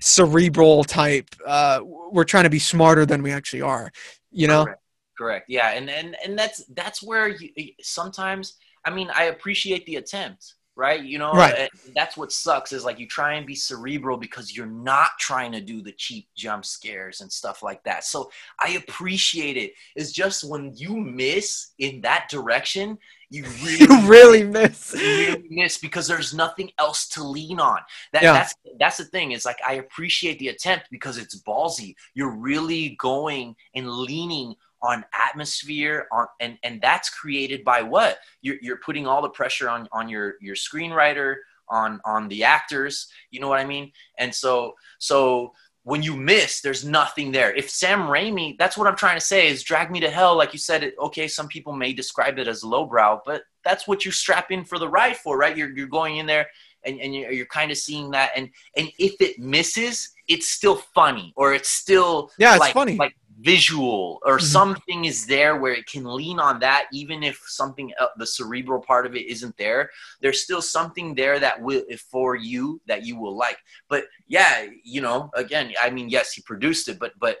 cerebral 0.00 0.84
type 0.84 1.28
uh 1.46 1.80
we're 1.84 2.24
trying 2.24 2.44
to 2.44 2.50
be 2.50 2.58
smarter 2.58 3.04
than 3.04 3.22
we 3.22 3.32
actually 3.32 3.62
are 3.62 3.90
you 4.30 4.46
know 4.46 4.64
Correct. 4.64 4.80
Correct. 5.18 5.46
Yeah, 5.50 5.70
and 5.72 5.90
and 5.90 6.16
and 6.24 6.38
that's 6.38 6.64
that's 6.74 7.02
where 7.02 7.28
you 7.28 7.50
sometimes. 7.82 8.56
I 8.86 8.90
mean, 8.90 9.10
I 9.14 9.24
appreciate 9.24 9.84
the 9.84 9.96
attempt, 9.96 10.54
right? 10.76 11.02
You 11.02 11.18
know, 11.18 11.34
Right. 11.34 11.68
that's 11.94 12.16
what 12.16 12.32
sucks 12.32 12.72
is 12.72 12.84
like 12.84 12.98
you 12.98 13.06
try 13.06 13.34
and 13.34 13.46
be 13.46 13.54
cerebral 13.54 14.16
because 14.16 14.56
you're 14.56 14.64
not 14.64 15.10
trying 15.18 15.52
to 15.52 15.60
do 15.60 15.82
the 15.82 15.92
cheap 15.92 16.28
jump 16.34 16.64
scares 16.64 17.20
and 17.20 17.30
stuff 17.30 17.62
like 17.62 17.82
that. 17.84 18.04
So 18.04 18.30
I 18.58 18.70
appreciate 18.70 19.58
it. 19.58 19.72
It's 19.94 20.12
just 20.12 20.42
when 20.48 20.72
you 20.74 20.96
miss 20.96 21.72
in 21.78 22.00
that 22.00 22.28
direction, 22.30 22.96
you 23.30 23.44
really 23.62 23.78
you 23.80 24.08
really 24.08 24.44
miss 24.44 24.92
you 24.92 25.00
really 25.00 25.48
miss 25.48 25.78
because 25.78 26.06
there's 26.06 26.34
nothing 26.34 26.70
else 26.78 27.08
to 27.08 27.22
lean 27.22 27.60
on. 27.60 27.78
That, 28.12 28.22
Yeah. 28.22 28.32
That's 28.32 28.54
that's 28.78 28.96
the 28.98 29.04
thing. 29.04 29.32
It's 29.32 29.46
like 29.46 29.58
I 29.66 29.74
appreciate 29.74 30.38
the 30.38 30.48
attempt 30.48 30.88
because 30.90 31.16
it's 31.16 31.40
ballsy. 31.42 31.94
You're 32.14 32.36
really 32.36 32.96
going 33.00 33.54
and 33.74 33.88
leaning 33.88 34.54
on 34.82 35.04
atmosphere 35.12 36.06
on 36.12 36.26
and 36.40 36.58
and 36.62 36.80
that's 36.80 37.10
created 37.10 37.64
by 37.64 37.82
what 37.82 38.18
you're, 38.42 38.56
you're 38.62 38.78
putting 38.78 39.06
all 39.06 39.22
the 39.22 39.28
pressure 39.28 39.68
on 39.68 39.88
on 39.92 40.08
your 40.08 40.34
your 40.40 40.54
screenwriter 40.54 41.36
on 41.68 42.00
on 42.04 42.28
the 42.28 42.42
actors 42.42 43.08
you 43.30 43.40
know 43.40 43.48
what 43.48 43.58
i 43.58 43.64
mean 43.64 43.92
and 44.18 44.34
so 44.34 44.74
so 44.98 45.52
when 45.84 46.02
you 46.02 46.14
miss 46.14 46.60
there's 46.60 46.84
nothing 46.84 47.32
there 47.32 47.52
if 47.54 47.70
sam 47.70 48.00
raimi 48.00 48.56
that's 48.58 48.76
what 48.76 48.86
i'm 48.86 48.96
trying 48.96 49.16
to 49.18 49.24
say 49.24 49.48
is 49.48 49.62
drag 49.62 49.90
me 49.90 49.98
to 50.00 50.10
hell 50.10 50.36
like 50.36 50.52
you 50.52 50.58
said 50.58 50.92
okay 51.00 51.26
some 51.26 51.48
people 51.48 51.72
may 51.72 51.92
describe 51.92 52.38
it 52.38 52.48
as 52.48 52.62
lowbrow 52.62 53.20
but 53.24 53.42
that's 53.64 53.88
what 53.88 54.04
you 54.04 54.10
strap 54.10 54.50
in 54.50 54.64
for 54.64 54.78
the 54.78 54.88
ride 54.88 55.16
for 55.16 55.38
right 55.38 55.56
you're, 55.56 55.70
you're 55.76 55.86
going 55.86 56.18
in 56.18 56.26
there 56.26 56.46
and, 56.84 57.00
and 57.00 57.14
you're, 57.14 57.32
you're 57.32 57.46
kind 57.46 57.70
of 57.70 57.76
seeing 57.76 58.10
that 58.10 58.30
and 58.36 58.48
and 58.76 58.90
if 58.98 59.14
it 59.20 59.38
misses 59.38 60.12
it's 60.28 60.48
still 60.48 60.76
funny 60.76 61.32
or 61.36 61.52
it's 61.54 61.68
still 61.68 62.30
Yeah, 62.38 62.52
it's 62.52 62.60
like, 62.60 62.74
funny. 62.74 62.96
like 62.96 63.16
visual 63.40 64.20
or 64.24 64.38
Mhm. 64.38 64.42
something 64.42 65.04
is 65.06 65.26
there 65.26 65.56
where 65.56 65.72
it 65.72 65.86
can 65.86 66.04
lean 66.04 66.38
on 66.38 66.60
that 66.60 66.86
even 66.92 67.22
if 67.22 67.40
something 67.46 67.92
el- 67.98 68.12
the 68.18 68.26
cerebral 68.26 68.80
part 68.82 69.06
of 69.06 69.16
it 69.16 69.26
isn't 69.26 69.56
there 69.56 69.90
there's 70.20 70.42
still 70.42 70.60
something 70.60 71.14
there 71.14 71.38
that 71.40 71.60
will 71.62 71.82
for 72.10 72.36
you 72.36 72.80
that 72.86 73.04
you 73.06 73.16
will 73.16 73.36
like 73.36 73.58
but 73.88 74.04
yeah 74.26 74.66
you 74.84 75.00
know 75.00 75.30
again 75.34 75.72
i 75.80 75.88
mean 75.88 76.08
yes 76.10 76.32
he 76.32 76.42
produced 76.42 76.88
it 76.88 76.98
but 76.98 77.12
but 77.18 77.38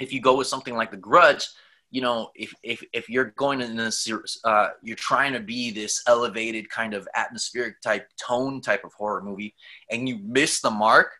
if 0.00 0.12
you 0.12 0.20
go 0.20 0.36
with 0.36 0.46
something 0.48 0.74
like 0.74 0.90
the 0.90 0.96
grudge 0.96 1.46
you 1.90 2.00
know 2.00 2.30
if 2.34 2.52
if, 2.62 2.82
if 2.92 3.08
you're 3.08 3.32
going 3.36 3.60
in 3.60 3.76
this 3.76 4.10
uh, 4.44 4.68
you're 4.82 4.96
trying 4.96 5.32
to 5.32 5.40
be 5.40 5.70
this 5.70 6.02
elevated 6.06 6.68
kind 6.68 6.94
of 6.94 7.06
atmospheric 7.14 7.80
type 7.80 8.08
tone 8.16 8.60
type 8.60 8.84
of 8.84 8.92
horror 8.94 9.22
movie 9.22 9.54
and 9.90 10.08
you 10.08 10.18
miss 10.22 10.60
the 10.60 10.70
mark 10.70 11.12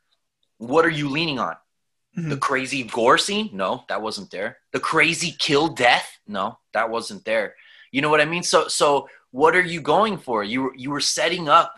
what 0.59 0.85
are 0.85 0.91
you 0.91 1.09
leaning 1.09 1.39
on 1.39 1.55
the 2.29 2.37
Mhm. 2.37 2.41
crazy 2.41 2.83
gore 2.85 3.19
scene? 3.19 3.51
No 3.53 3.85
that 3.89 4.03
wasn't 4.03 4.31
there. 4.31 4.59
The 4.73 4.81
crazy 4.81 5.33
kill 5.39 5.69
death? 5.69 6.09
No 6.27 6.59
that 6.73 6.91
wasn't 6.91 7.25
there. 7.25 7.55
You 7.93 8.03
know 8.03 8.11
what 8.11 8.21
i 8.21 8.25
mean? 8.27 8.43
So 8.43 8.69
so 8.69 9.09
what 9.31 9.55
are 9.57 9.63
you 9.75 9.81
going 9.81 10.19
for? 10.19 10.43
You 10.45 10.63
were 10.65 10.75
you 10.77 10.91
were 10.91 11.01
setting 11.01 11.49
up 11.49 11.75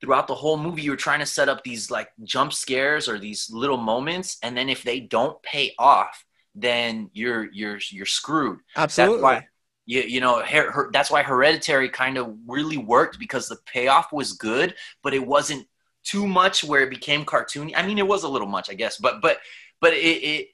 throughout 0.00 0.26
the 0.26 0.34
whole 0.34 0.58
movie 0.58 0.82
you 0.82 0.90
were 0.90 0.96
trying 0.96 1.20
to 1.20 1.26
set 1.26 1.48
up 1.48 1.64
these 1.64 1.90
like 1.90 2.08
jump 2.22 2.52
scares 2.52 3.08
or 3.08 3.18
these 3.18 3.48
little 3.50 3.78
moments 3.78 4.36
and 4.42 4.56
then 4.56 4.68
if 4.68 4.82
they 4.82 5.00
don't 5.00 5.40
pay 5.42 5.72
off 5.78 6.24
then 6.54 7.10
you're 7.12 7.44
you're 7.52 7.78
you're 7.90 8.06
screwed. 8.06 8.58
Absolutely. 8.76 9.16
that's 9.16 9.22
why 9.22 9.48
you, 9.86 10.00
you 10.02 10.20
know 10.20 10.42
her, 10.42 10.70
her, 10.70 10.90
that's 10.92 11.10
why 11.10 11.22
hereditary 11.22 11.88
kind 11.88 12.18
of 12.18 12.34
really 12.46 12.76
worked 12.78 13.18
because 13.18 13.48
the 13.48 13.56
payoff 13.66 14.12
was 14.12 14.32
good 14.34 14.74
but 15.02 15.14
it 15.14 15.24
wasn't 15.26 15.66
too 16.06 16.26
much 16.26 16.64
where 16.64 16.82
it 16.82 16.90
became 16.90 17.24
cartoony 17.24 17.72
i 17.76 17.86
mean 17.86 17.98
it 17.98 18.06
was 18.06 18.22
a 18.24 18.28
little 18.28 18.48
much 18.48 18.70
i 18.70 18.74
guess 18.74 18.98
but 18.98 19.20
but 19.20 19.38
but 19.80 19.92
it 19.92 19.98
it, 20.32 20.48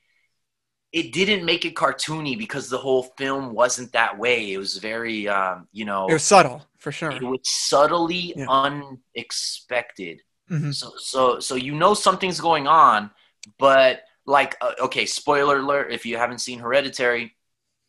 it 0.93 1.13
didn't 1.13 1.45
make 1.45 1.65
it 1.65 1.75
cartoony 1.75 2.37
because 2.37 2.69
the 2.69 2.79
whole 2.79 3.05
film 3.17 3.55
wasn't 3.55 3.93
that 3.93 4.19
way 4.19 4.53
it 4.53 4.59
was 4.59 4.77
very 4.79 5.29
um, 5.29 5.69
you 5.73 5.85
know 5.85 6.09
it 6.09 6.13
was 6.13 6.23
subtle 6.23 6.63
for 6.79 6.93
sure 6.93 7.11
it 7.13 7.23
was 7.25 7.41
subtly 7.45 8.35
Yeah. 8.37 8.47
unexpected 8.49 10.21
Mhm. 10.51 10.75
so 10.75 10.93
so 10.99 11.41
so 11.41 11.55
you 11.55 11.75
know 11.75 11.95
something's 11.95 12.41
going 12.41 12.67
on 12.67 13.11
but 13.59 14.03
like 14.27 14.57
uh, 14.61 14.73
okay 14.81 15.07
spoiler 15.07 15.59
alert 15.59 15.93
if 15.93 16.05
you 16.07 16.17
haven't 16.17 16.41
seen 16.41 16.59
hereditary 16.59 17.35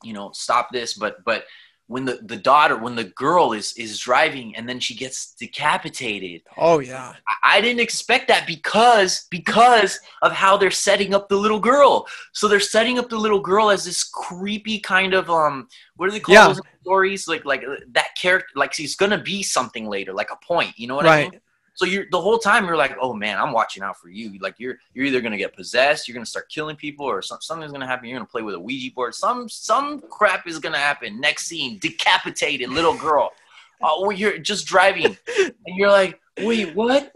you 0.03 0.13
know 0.13 0.31
stop 0.33 0.71
this 0.71 0.93
but 0.93 1.23
but 1.25 1.45
when 1.87 2.05
the 2.05 2.19
the 2.23 2.37
daughter 2.37 2.77
when 2.77 2.95
the 2.95 3.03
girl 3.03 3.51
is 3.53 3.73
is 3.73 3.99
driving 3.99 4.55
and 4.55 4.67
then 4.67 4.79
she 4.79 4.95
gets 4.95 5.33
decapitated 5.35 6.41
oh 6.57 6.79
yeah 6.79 7.13
I- 7.27 7.57
I 7.57 7.61
didn't 7.61 7.81
expect 7.81 8.27
that 8.29 8.47
because 8.47 9.27
because 9.29 9.99
of 10.21 10.31
how 10.31 10.57
they're 10.57 10.71
setting 10.71 11.13
up 11.13 11.29
the 11.29 11.35
little 11.37 11.59
girl. 11.59 12.07
So 12.33 12.47
they're 12.47 12.59
setting 12.59 12.97
up 12.99 13.09
the 13.09 13.17
little 13.17 13.39
girl 13.39 13.69
as 13.69 13.85
this 13.85 14.03
creepy 14.03 14.79
kind 14.79 15.13
of 15.13 15.29
um 15.29 15.67
what 15.97 16.07
do 16.07 16.11
they 16.11 16.19
call 16.19 16.33
Yeah. 16.33 16.53
stories 16.81 17.27
like 17.27 17.45
like 17.45 17.63
uh, 17.63 17.75
that 17.91 18.09
character 18.19 18.49
like 18.55 18.73
she's 18.73 18.95
gonna 18.95 19.21
be 19.21 19.43
something 19.43 19.87
later 19.87 20.13
like 20.13 20.31
a 20.31 20.45
point. 20.45 20.73
You 20.77 20.87
know 20.87 20.95
what 20.95 21.05
I 21.05 21.23
mean? 21.23 21.39
So 21.75 21.85
you're 21.85 22.05
the 22.11 22.21
whole 22.21 22.37
time 22.37 22.65
you're 22.65 22.77
like, 22.77 22.95
oh 23.01 23.13
man, 23.13 23.39
I'm 23.39 23.51
watching 23.51 23.83
out 23.83 23.97
for 23.97 24.09
you. 24.09 24.37
Like 24.39 24.55
you're 24.59 24.77
you're 24.93 25.05
either 25.05 25.21
gonna 25.21 25.37
get 25.37 25.55
possessed, 25.55 26.07
you're 26.07 26.13
gonna 26.13 26.25
start 26.25 26.49
killing 26.49 26.75
people, 26.75 27.05
or 27.05 27.21
some, 27.21 27.39
something's 27.41 27.71
gonna 27.71 27.87
happen. 27.87 28.07
You're 28.07 28.19
gonna 28.19 28.27
play 28.27 28.43
with 28.43 28.55
a 28.55 28.59
Ouija 28.59 28.93
board. 28.93 29.15
Some 29.15 29.49
some 29.49 29.99
crap 29.99 30.47
is 30.47 30.59
gonna 30.59 30.77
happen. 30.77 31.19
Next 31.19 31.47
scene, 31.47 31.79
decapitated 31.79 32.69
little 32.69 32.95
girl. 32.95 33.31
Uh, 33.81 33.87
oh, 33.89 34.01
well, 34.01 34.11
you're 34.11 34.37
just 34.37 34.65
driving, 34.65 35.17
and 35.39 35.53
you're 35.77 35.91
like, 35.91 36.19
wait, 36.39 36.75
what? 36.75 37.11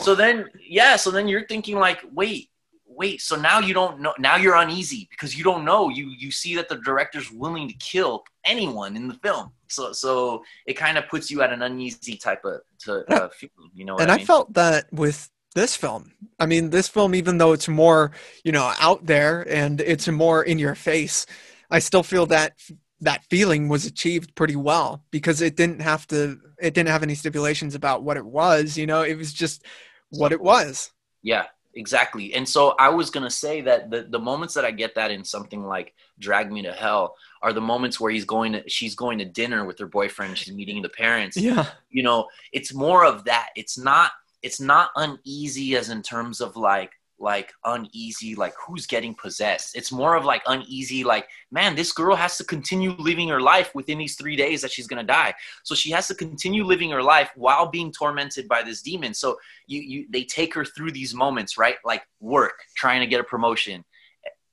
So 0.00 0.14
then, 0.14 0.46
yeah. 0.60 0.96
So 0.96 1.10
then 1.10 1.28
you're 1.28 1.46
thinking 1.46 1.78
like, 1.78 2.00
wait, 2.12 2.50
wait. 2.86 3.20
So 3.20 3.36
now 3.36 3.60
you 3.60 3.74
don't 3.74 4.00
know. 4.00 4.14
Now 4.18 4.36
you're 4.36 4.56
uneasy 4.56 5.06
because 5.10 5.36
you 5.36 5.44
don't 5.44 5.64
know. 5.64 5.90
You 5.90 6.08
you 6.18 6.30
see 6.30 6.56
that 6.56 6.68
the 6.68 6.76
director's 6.76 7.30
willing 7.30 7.68
to 7.68 7.74
kill 7.74 8.24
anyone 8.44 8.96
in 8.96 9.06
the 9.08 9.14
film. 9.14 9.52
So 9.68 9.92
so 9.92 10.44
it 10.66 10.74
kind 10.74 10.98
of 10.98 11.08
puts 11.08 11.30
you 11.30 11.42
at 11.42 11.52
an 11.52 11.62
uneasy 11.62 12.16
type 12.16 12.44
of 12.44 12.60
to, 12.80 13.04
uh, 13.12 13.28
feeling. 13.28 13.70
You 13.74 13.84
know 13.84 13.94
what 13.94 14.02
and 14.02 14.10
I 14.10 14.16
I, 14.16 14.24
felt 14.24 14.52
that 14.54 14.92
with 14.92 15.30
this 15.54 15.76
film. 15.76 16.12
I 16.38 16.46
mean, 16.46 16.70
this 16.70 16.88
film, 16.88 17.14
even 17.14 17.38
though 17.38 17.52
it's 17.52 17.68
more, 17.68 18.12
you 18.44 18.52
know, 18.52 18.72
out 18.80 19.06
there 19.06 19.46
and 19.48 19.80
it's 19.80 20.08
more 20.08 20.42
in 20.42 20.58
your 20.58 20.74
face, 20.74 21.26
I 21.70 21.80
still 21.80 22.02
feel 22.02 22.26
that 22.26 22.54
that 23.00 23.24
feeling 23.30 23.68
was 23.68 23.86
achieved 23.86 24.34
pretty 24.34 24.56
well 24.56 25.04
because 25.10 25.40
it 25.40 25.56
didn't 25.56 25.80
have 25.80 26.06
to. 26.08 26.38
It 26.60 26.74
didn't 26.74 26.88
have 26.90 27.02
any 27.02 27.14
stipulations 27.14 27.74
about 27.74 28.02
what 28.02 28.16
it 28.16 28.26
was. 28.26 28.76
You 28.76 28.86
know, 28.86 29.02
it 29.02 29.16
was 29.16 29.32
just 29.32 29.64
what 30.10 30.32
it 30.32 30.40
was. 30.40 30.90
Yeah, 31.22 31.46
exactly. 31.74 32.34
And 32.34 32.48
so 32.48 32.74
I 32.78 32.88
was 32.88 33.10
gonna 33.10 33.30
say 33.30 33.60
that 33.62 33.90
the 33.90 34.06
the 34.08 34.18
moments 34.18 34.54
that 34.54 34.64
I 34.64 34.70
get 34.70 34.94
that 34.96 35.10
in 35.10 35.24
something 35.24 35.64
like 35.64 35.94
Drag 36.18 36.50
Me 36.50 36.62
to 36.62 36.72
Hell 36.72 37.14
are 37.42 37.52
the 37.52 37.60
moments 37.60 38.00
where 38.00 38.10
he's 38.10 38.24
going 38.24 38.52
to 38.52 38.68
she's 38.68 38.94
going 38.94 39.18
to 39.18 39.24
dinner 39.24 39.64
with 39.64 39.78
her 39.78 39.86
boyfriend. 39.86 40.36
She's 40.36 40.54
meeting 40.54 40.82
the 40.82 40.88
parents. 40.88 41.36
Yeah, 41.36 41.66
you 41.90 42.02
know 42.02 42.28
it's 42.52 42.74
more 42.74 43.04
of 43.04 43.24
that. 43.24 43.50
It's 43.56 43.78
not 43.78 44.12
it's 44.42 44.60
not 44.60 44.90
uneasy 44.96 45.76
as 45.76 45.90
in 45.90 46.02
terms 46.02 46.40
of 46.40 46.56
like 46.56 46.92
like 47.20 47.52
uneasy 47.64 48.36
like 48.36 48.54
who's 48.64 48.86
getting 48.86 49.14
possessed. 49.14 49.76
It's 49.76 49.90
more 49.90 50.14
of 50.14 50.24
like 50.24 50.42
uneasy 50.46 51.02
like 51.02 51.28
man 51.50 51.74
this 51.74 51.92
girl 51.92 52.14
has 52.14 52.36
to 52.38 52.44
continue 52.44 52.92
living 52.92 53.28
her 53.28 53.40
life 53.40 53.74
within 53.74 53.98
these 53.98 54.14
three 54.14 54.36
days 54.36 54.62
that 54.62 54.70
she's 54.70 54.86
gonna 54.86 55.02
die. 55.02 55.34
So 55.64 55.74
she 55.74 55.90
has 55.90 56.06
to 56.08 56.14
continue 56.14 56.64
living 56.64 56.90
her 56.90 57.02
life 57.02 57.30
while 57.34 57.66
being 57.66 57.92
tormented 57.92 58.46
by 58.46 58.62
this 58.62 58.82
demon. 58.82 59.14
So 59.14 59.36
you 59.66 59.80
you 59.80 60.06
they 60.10 60.24
take 60.24 60.54
her 60.54 60.64
through 60.64 60.92
these 60.92 61.14
moments 61.14 61.58
right? 61.58 61.76
Like 61.84 62.02
work 62.20 62.54
trying 62.76 63.00
to 63.00 63.06
get 63.06 63.20
a 63.20 63.24
promotion. 63.24 63.84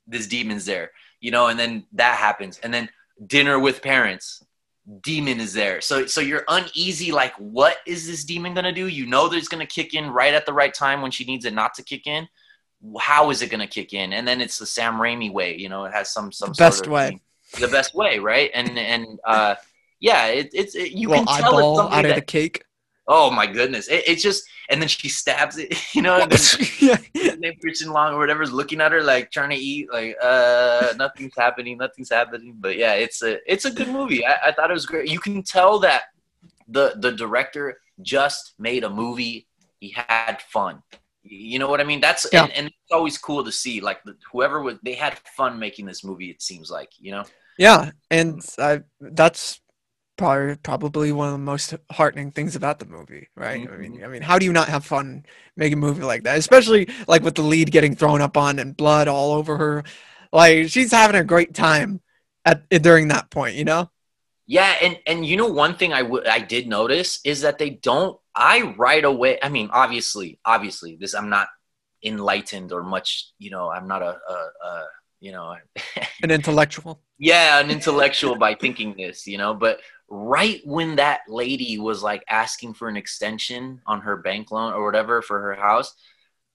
This 0.08 0.28
demon's 0.28 0.66
there 0.66 0.92
you 1.22 1.32
know 1.32 1.48
and 1.48 1.60
then 1.60 1.86
that 1.94 2.18
happens 2.18 2.60
and 2.60 2.74
then 2.74 2.90
dinner 3.28 3.60
with 3.60 3.82
parents 3.82 4.44
demon 5.02 5.40
is 5.40 5.54
there. 5.54 5.82
So 5.82 6.06
so 6.06 6.22
you're 6.22 6.44
uneasy 6.48 7.12
like 7.12 7.34
what 7.38 7.78
is 7.86 8.08
this 8.08 8.24
demon 8.24 8.54
going 8.54 8.66
to 8.66 8.72
do? 8.72 8.88
You 8.88 9.06
know 9.06 9.28
that 9.28 9.38
it's 9.38 9.48
going 9.48 9.66
to 9.66 9.74
kick 9.74 9.94
in 9.94 10.10
right 10.10 10.34
at 10.34 10.46
the 10.46 10.54
right 10.54 10.74
time 10.74 11.02
when 11.02 11.12
she 11.12 11.26
needs 11.26 11.46
it 11.46 11.54
not 11.54 11.74
to 11.76 11.84
kick 11.84 12.08
in. 12.08 12.28
How 13.00 13.32
is 13.32 13.42
it 13.42 13.50
going 13.50 13.62
to 13.62 13.68
kick 13.68 13.94
in? 13.94 14.14
And 14.14 14.28
then 14.28 14.42
it's 14.42 14.60
the 14.60 14.66
Sam 14.66 14.96
Raimi 14.96 15.32
way, 15.32 15.56
you 15.56 15.70
know, 15.70 15.86
it 15.86 15.94
has 15.94 16.12
some 16.12 16.32
some 16.32 16.50
the 16.50 16.56
best 16.56 16.78
sort 16.78 16.88
of 16.88 16.94
way. 16.94 17.20
the 17.60 17.68
best 17.68 17.96
way, 17.96 18.20
right? 18.20 18.52
And 18.54 18.78
and 18.78 19.20
uh 19.26 19.56
yeah, 20.00 20.28
it, 20.28 20.50
it's 20.54 20.76
it, 20.76 20.92
you 20.92 21.10
Little 21.10 21.26
can 21.26 21.36
tell 21.36 21.38
it's 21.38 21.58
eyeball 21.58 21.76
something 21.78 21.98
out 21.98 22.06
of 22.06 22.10
that, 22.10 22.16
the 22.16 22.22
cake. 22.22 22.64
Oh 23.08 23.30
my 23.32 23.48
goodness. 23.48 23.88
It, 23.88 24.04
it's 24.08 24.24
just 24.24 24.46
and 24.70 24.82
then 24.82 24.88
she 24.88 25.10
stabs 25.10 25.58
it, 25.58 25.76
you 25.96 26.02
know, 26.02 26.20
and 26.20 26.32
then 26.32 26.68
yeah. 27.14 27.36
Nick 27.36 27.62
Christian 27.62 27.92
Long 27.92 28.14
or 28.14 28.20
whatever's 28.20 28.52
looking 28.52 28.82
at 28.82 28.92
her 28.92 29.04
like 29.04 29.32
trying 29.32 29.52
to 29.52 29.56
eat, 29.56 29.92
like 29.92 30.16
uh 30.22 30.94
nothing's 30.98 31.34
happening, 31.38 31.78
nothing's 31.78 32.10
happening. 32.10 32.56
But 32.58 32.78
yeah, 32.78 32.94
it's 32.94 33.22
a 33.22 33.40
it's 33.52 33.66
a 33.66 33.72
good 33.72 33.90
movie. 33.90 34.26
I, 34.26 34.48
I 34.48 34.52
thought 34.52 34.70
it 34.70 34.74
was 34.74 34.86
great. 34.86 35.10
You 35.10 35.20
can 35.20 35.44
tell 35.44 35.80
that 35.80 36.04
the 36.68 36.96
the 36.98 37.12
director 37.12 37.80
just 38.02 38.54
made 38.60 38.84
a 38.84 38.90
movie. 38.90 39.48
He 39.80 39.90
had 39.96 40.42
fun. 40.42 40.82
You 41.28 41.58
know 41.58 41.70
what 41.70 41.82
I 41.82 41.84
mean? 41.84 42.02
That's 42.02 42.28
Yeah. 42.32 42.44
and, 42.44 42.54
and 42.54 42.68
it's 42.68 42.92
always 42.92 43.18
cool 43.18 43.44
to 43.44 43.52
see. 43.52 43.82
Like 43.82 44.04
the, 44.04 44.16
whoever 44.32 44.62
was, 44.62 44.78
they 44.84 44.94
had 44.94 45.18
fun 45.36 45.58
making 45.58 45.86
this 45.88 46.04
movie. 46.04 46.30
It 46.30 46.42
seems 46.42 46.70
like 46.70 46.90
you 47.00 47.12
know. 47.12 47.24
Yeah, 47.58 47.92
and 48.12 48.46
I, 48.60 48.82
that's 49.00 49.62
probably 50.18 50.56
probably 50.58 51.12
one 51.12 51.28
of 51.28 51.34
the 51.34 51.38
most 51.40 51.74
heartening 51.92 52.32
things 52.32 52.56
about 52.56 52.80
the 52.80 52.86
movie, 52.86 53.30
right? 53.36 53.68
I 53.70 53.78
mean, 53.78 53.96
mm-hmm. 53.96 54.06
I 54.06 54.08
mean, 54.08 54.22
how 54.22 54.40
do 54.40 54.46
you 54.46 54.54
not 54.54 54.70
have 54.70 54.86
fun 54.86 55.26
making 55.56 55.78
a 55.78 55.82
movie 55.82 56.04
like 56.04 56.24
that? 56.24 56.38
Especially 56.38 56.90
like 57.08 57.24
with 57.24 57.36
the 57.36 57.42
lead 57.42 57.72
getting 57.72 57.96
thrown 57.96 58.22
up 58.22 58.38
on 58.38 58.60
and 58.60 58.76
blood 58.76 59.08
all 59.08 59.34
over 59.34 59.58
her. 59.58 59.84
Like 60.32 60.70
she's 60.70 60.92
having 60.92 61.20
a 61.20 61.24
great 61.24 61.54
time 61.54 62.02
at 62.46 62.68
during 62.70 63.10
that 63.10 63.30
point, 63.30 63.56
you 63.56 63.66
know? 63.66 63.90
Yeah, 64.48 64.76
and 64.82 65.00
and 65.08 65.26
you 65.26 65.38
know 65.38 65.48
one 65.48 65.76
thing 65.76 65.92
I 65.92 66.08
I 66.30 66.40
did 66.40 66.68
notice 66.68 67.20
is 67.24 67.42
that 67.42 67.58
they 67.58 67.72
don't. 67.72 68.20
I 68.36 68.76
right 68.78 69.04
away. 69.04 69.40
I 69.42 69.50
mean, 69.50 69.70
obviously, 69.72 70.40
obviously, 70.46 70.98
this 71.00 71.16
I'm 71.16 71.30
not 71.30 71.48
enlightened 72.04 72.72
or 72.72 72.84
much. 72.84 73.32
You 73.40 73.50
know, 73.50 73.72
I'm 73.72 73.88
not 73.88 74.04
a, 74.04 74.18
a, 74.30 74.68
a 74.68 74.86
you 75.20 75.32
know, 75.32 75.56
An 76.22 76.30
intellectual. 76.30 77.02
yeah, 77.18 77.60
an 77.60 77.72
intellectual 77.72 78.36
by 78.36 78.54
thinking 78.54 78.94
this. 78.96 79.26
You 79.26 79.40
know, 79.40 79.56
but 79.56 79.80
right 80.10 80.62
when 80.66 80.98
that 80.98 81.22
lady 81.28 81.80
was 81.80 82.04
like 82.04 82.24
asking 82.30 82.74
for 82.74 82.88
an 82.88 82.98
extension 82.98 83.82
on 83.86 84.02
her 84.02 84.18
bank 84.18 84.52
loan 84.52 84.74
or 84.74 84.86
whatever 84.86 85.22
for 85.22 85.42
her 85.42 85.56
house, 85.56 85.96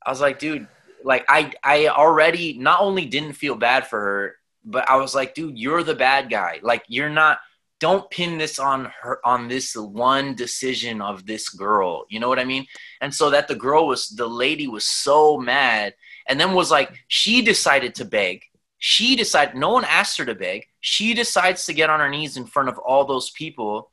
I 0.05 0.11
was 0.11 0.21
like, 0.21 0.39
dude, 0.39 0.69
like 1.05 1.25
I 1.29 1.53
I 1.63 1.89
already 1.89 2.59
not 2.59 2.81
only 2.81 3.07
didn't 3.07 3.35
feel 3.35 3.55
bad 3.55 3.87
for 3.87 4.01
her, 4.01 4.37
but 4.65 4.89
I 4.89 4.97
was 4.97 5.15
like, 5.15 5.35
dude, 5.35 5.59
you're 5.59 5.83
the 5.83 5.95
bad 5.95 6.31
guy. 6.31 6.61
Like 6.63 6.85
you're 6.89 7.11
not 7.11 7.39
don't 7.81 8.11
pin 8.11 8.37
this 8.37 8.59
on 8.59 8.93
her 9.01 9.21
on 9.25 9.49
this 9.49 9.75
one 9.75 10.35
decision 10.35 11.01
of 11.01 11.27
this 11.27 11.49
girl. 11.49 12.05
You 12.11 12.21
know 12.21 12.29
what 12.29 12.39
I 12.39 12.45
mean? 12.45 12.67
And 13.01 13.13
so 13.13 13.31
that 13.31 13.49
the 13.49 13.57
girl 13.57 13.87
was 13.87 14.09
the 14.09 14.27
lady 14.27 14.69
was 14.69 14.85
so 14.85 15.39
mad 15.39 15.95
and 16.29 16.39
then 16.39 16.55
was 16.55 16.71
like 16.71 16.93
she 17.09 17.43
decided 17.43 17.95
to 17.97 18.05
beg. 18.05 18.43
She 18.79 19.17
decided 19.17 19.57
no 19.57 19.73
one 19.73 19.85
asked 19.85 20.19
her 20.19 20.27
to 20.27 20.35
beg. 20.35 20.67
She 20.81 21.15
decides 21.15 21.67
to 21.67 21.73
get 21.73 21.91
on 21.91 22.01
her 22.01 22.09
knees 22.09 22.37
in 22.37 22.47
front 22.47 22.69
of 22.69 22.79
all 22.79 23.05
those 23.05 23.31
people. 23.31 23.91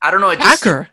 I 0.00 0.10
don't 0.10 0.20
know. 0.20 0.30
It 0.30 0.38
just, 0.38 0.64
Hacker. 0.64 0.88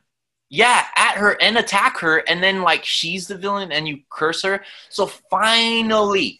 yeah, 0.49 0.85
at 0.95 1.15
her 1.15 1.41
and 1.41 1.57
attack 1.57 1.97
her, 1.99 2.17
and 2.27 2.41
then 2.43 2.61
like 2.61 2.85
she's 2.85 3.27
the 3.27 3.37
villain 3.37 3.71
and 3.71 3.87
you 3.87 3.99
curse 4.09 4.41
her. 4.43 4.63
So 4.89 5.07
finally, 5.07 6.39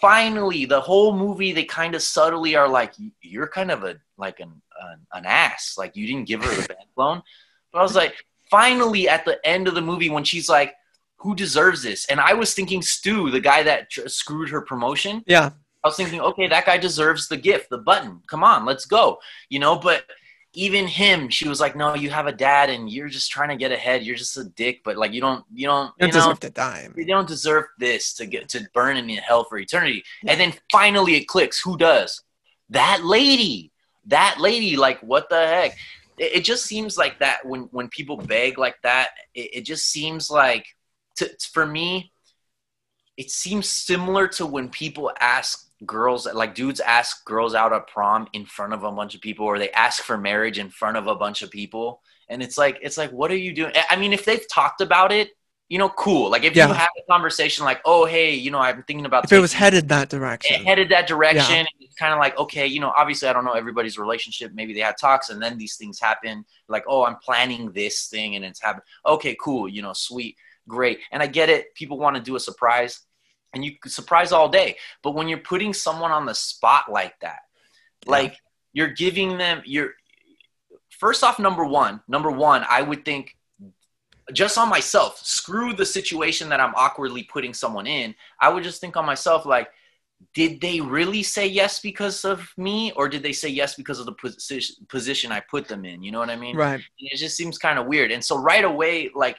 finally, 0.00 0.64
the 0.64 0.80
whole 0.80 1.16
movie 1.16 1.52
they 1.52 1.64
kind 1.64 1.94
of 1.94 2.02
subtly 2.02 2.56
are 2.56 2.68
like, 2.68 2.94
you're 3.20 3.48
kind 3.48 3.70
of 3.70 3.84
a 3.84 3.96
like 4.16 4.40
an 4.40 4.52
an, 4.80 5.06
an 5.12 5.26
ass. 5.26 5.74
Like 5.76 5.96
you 5.96 6.06
didn't 6.06 6.28
give 6.28 6.44
her 6.44 6.54
the 6.54 6.68
bank 6.68 6.88
loan. 6.96 7.22
But 7.72 7.80
I 7.80 7.82
was 7.82 7.94
like, 7.96 8.24
finally, 8.50 9.08
at 9.08 9.24
the 9.24 9.44
end 9.46 9.68
of 9.68 9.74
the 9.74 9.82
movie, 9.82 10.10
when 10.10 10.24
she's 10.24 10.48
like, 10.48 10.74
who 11.16 11.34
deserves 11.34 11.82
this? 11.82 12.06
And 12.06 12.20
I 12.20 12.34
was 12.34 12.54
thinking 12.54 12.80
Stu, 12.80 13.30
the 13.30 13.40
guy 13.40 13.62
that 13.64 13.90
tr- 13.90 14.08
screwed 14.08 14.48
her 14.50 14.60
promotion. 14.60 15.22
Yeah. 15.26 15.50
I 15.84 15.88
was 15.88 15.96
thinking, 15.96 16.20
okay, 16.20 16.48
that 16.48 16.66
guy 16.66 16.76
deserves 16.76 17.28
the 17.28 17.36
gift, 17.36 17.70
the 17.70 17.78
button. 17.78 18.20
Come 18.26 18.42
on, 18.42 18.64
let's 18.64 18.84
go. 18.84 19.18
You 19.48 19.58
know, 19.60 19.76
but 19.76 20.04
even 20.54 20.86
him, 20.88 21.28
she 21.28 21.48
was 21.48 21.60
like, 21.60 21.76
no, 21.76 21.94
you 21.94 22.10
have 22.10 22.26
a 22.26 22.32
dad 22.32 22.68
and 22.70 22.90
you're 22.90 23.08
just 23.08 23.30
trying 23.30 23.50
to 23.50 23.56
get 23.56 23.70
ahead. 23.70 24.02
You're 24.02 24.16
just 24.16 24.36
a 24.36 24.44
dick, 24.44 24.80
but 24.84 24.96
like 24.96 25.12
you 25.12 25.20
don't, 25.20 25.44
you 25.54 25.66
don't, 25.66 25.92
You 26.00 26.06
you 26.06 26.12
don't 26.12 26.14
know, 26.14 26.20
deserve 26.20 26.40
to 26.40 26.50
die. 26.50 26.88
you 26.96 27.04
don't 27.06 27.28
deserve 27.28 27.66
this 27.78 28.14
to 28.14 28.26
get 28.26 28.48
to 28.50 28.66
burn 28.74 28.96
in 28.96 29.08
hell 29.10 29.44
for 29.44 29.58
eternity. 29.58 30.02
And 30.26 30.40
then 30.40 30.52
finally 30.72 31.14
it 31.14 31.28
clicks. 31.28 31.60
Who 31.60 31.76
does? 31.76 32.22
That 32.70 33.04
lady. 33.04 33.70
That 34.06 34.36
lady. 34.40 34.76
Like 34.76 35.00
what 35.00 35.28
the 35.28 35.46
heck? 35.46 35.76
It, 36.18 36.36
it 36.38 36.44
just 36.44 36.64
seems 36.64 36.98
like 36.98 37.20
that 37.20 37.44
when 37.46 37.68
when 37.70 37.88
people 37.88 38.16
beg 38.16 38.58
like 38.58 38.76
that. 38.82 39.10
It, 39.34 39.50
it 39.58 39.60
just 39.62 39.86
seems 39.86 40.28
like 40.30 40.66
to, 41.16 41.30
for 41.52 41.66
me. 41.66 42.10
It 43.16 43.30
seems 43.30 43.68
similar 43.68 44.28
to 44.28 44.46
when 44.46 44.68
people 44.68 45.12
ask 45.20 45.67
girls 45.86 46.26
like 46.32 46.54
dudes 46.54 46.80
ask 46.80 47.24
girls 47.24 47.54
out 47.54 47.72
at 47.72 47.86
prom 47.86 48.26
in 48.32 48.44
front 48.44 48.72
of 48.72 48.82
a 48.82 48.90
bunch 48.90 49.14
of 49.14 49.20
people 49.20 49.46
or 49.46 49.58
they 49.58 49.70
ask 49.70 50.02
for 50.02 50.18
marriage 50.18 50.58
in 50.58 50.70
front 50.70 50.96
of 50.96 51.06
a 51.06 51.14
bunch 51.14 51.42
of 51.42 51.50
people. 51.50 52.00
And 52.28 52.42
it's 52.42 52.58
like 52.58 52.78
it's 52.82 52.98
like 52.98 53.10
what 53.10 53.30
are 53.30 53.36
you 53.36 53.52
doing? 53.54 53.72
I 53.90 53.96
mean 53.96 54.12
if 54.12 54.24
they've 54.24 54.46
talked 54.48 54.80
about 54.80 55.12
it 55.12 55.30
you 55.68 55.76
know 55.78 55.90
cool. 55.90 56.30
Like 56.30 56.44
if 56.44 56.56
Yeah. 56.56 56.68
you 56.68 56.72
have 56.72 56.88
a 56.98 57.12
conversation 57.12 57.64
like 57.64 57.80
oh 57.84 58.06
hey 58.06 58.34
you 58.34 58.50
know 58.50 58.58
i'm 58.58 58.82
thinking 58.84 59.04
about 59.06 59.24
If 59.24 59.32
it 59.32 59.38
was 59.38 59.52
headed 59.52 59.88
that 59.90 60.08
direction. 60.08 60.64
headed 60.64 60.88
that 60.88 61.06
direction. 61.06 61.66
It's 61.78 61.94
kind 61.94 62.12
of 62.12 62.18
like 62.18 62.36
okay 62.38 62.66
you 62.66 62.80
know 62.80 62.92
obviously 62.96 63.28
i 63.28 63.32
don't 63.32 63.44
know 63.44 63.52
everybody's 63.52 63.98
relationship. 63.98 64.52
Maybe 64.54 64.72
they 64.74 64.80
had 64.80 64.96
talks 64.98 65.30
and 65.30 65.40
then 65.42 65.58
these 65.58 65.76
things 65.76 66.00
happen. 66.00 66.44
Like 66.68 66.84
oh 66.88 67.04
i'm 67.04 67.16
planning 67.16 67.70
this 67.72 68.08
thing 68.08 68.34
and 68.34 68.44
it's 68.44 68.60
happened. 68.62 68.82
Okay 69.06 69.36
cool. 69.40 69.68
You 69.68 69.82
know 69.82 69.92
sweet. 69.92 70.36
Great. 70.66 70.98
And 71.12 71.22
i 71.22 71.26
get 71.26 71.48
it. 71.50 71.74
People 71.74 71.98
want 71.98 72.16
to 72.16 72.22
do 72.22 72.34
a 72.36 72.40
surprise 72.40 73.00
and 73.54 73.64
you 73.64 73.72
could 73.80 73.92
surprise 73.92 74.30
all 74.32 74.48
day. 74.48 74.76
But 75.02 75.14
when 75.14 75.28
you're 75.28 75.38
putting 75.38 75.72
someone 75.74 76.12
on 76.12 76.26
the 76.26 76.34
spot 76.34 76.90
like 76.90 77.18
that 77.20 77.40
Yeah. 78.04 78.10
like 78.12 78.36
you're 78.72 78.88
giving 78.92 79.38
them 79.38 79.62
you're 79.64 79.92
first 80.90 81.22
off 81.24 81.38
number 81.38 81.64
one 81.64 82.00
number 82.08 82.30
one 82.30 82.64
i 82.68 82.82
would 82.82 83.04
think 83.04 83.36
just 84.32 84.58
on 84.58 84.68
myself 84.68 85.18
screw 85.24 85.72
the 85.72 85.86
situation 85.86 86.48
that 86.50 86.60
i'm 86.60 86.74
awkwardly 86.76 87.22
putting 87.24 87.54
someone 87.54 87.86
in. 87.86 88.14
I 88.40 88.48
would 88.50 88.62
just 88.64 88.80
think 88.80 88.96
on 88.96 89.06
myself 89.06 89.46
like 89.46 89.68
did 90.34 90.60
they 90.60 90.80
really 90.80 91.22
say 91.22 91.46
yes 91.46 91.80
because 91.80 92.24
of 92.24 92.46
me 92.56 92.92
or 92.96 93.08
did 93.08 93.22
they 93.22 93.32
say 93.32 93.48
yes 93.48 93.74
because 93.76 93.98
of 94.00 94.06
the 94.06 94.12
position 94.12 94.74
position 94.88 95.32
i 95.32 95.40
put 95.40 95.66
them 95.68 95.84
in? 95.84 96.02
You 96.02 96.10
know 96.12 96.18
what 96.18 96.28
i 96.30 96.36
mean? 96.36 96.56
Right. 96.56 96.80
it 96.98 97.16
just 97.16 97.36
seems 97.36 97.56
kind 97.56 97.78
of 97.78 97.86
weird. 97.86 98.10
And 98.12 98.22
so 98.22 98.36
right 98.36 98.64
away 98.64 99.10
like 99.14 99.38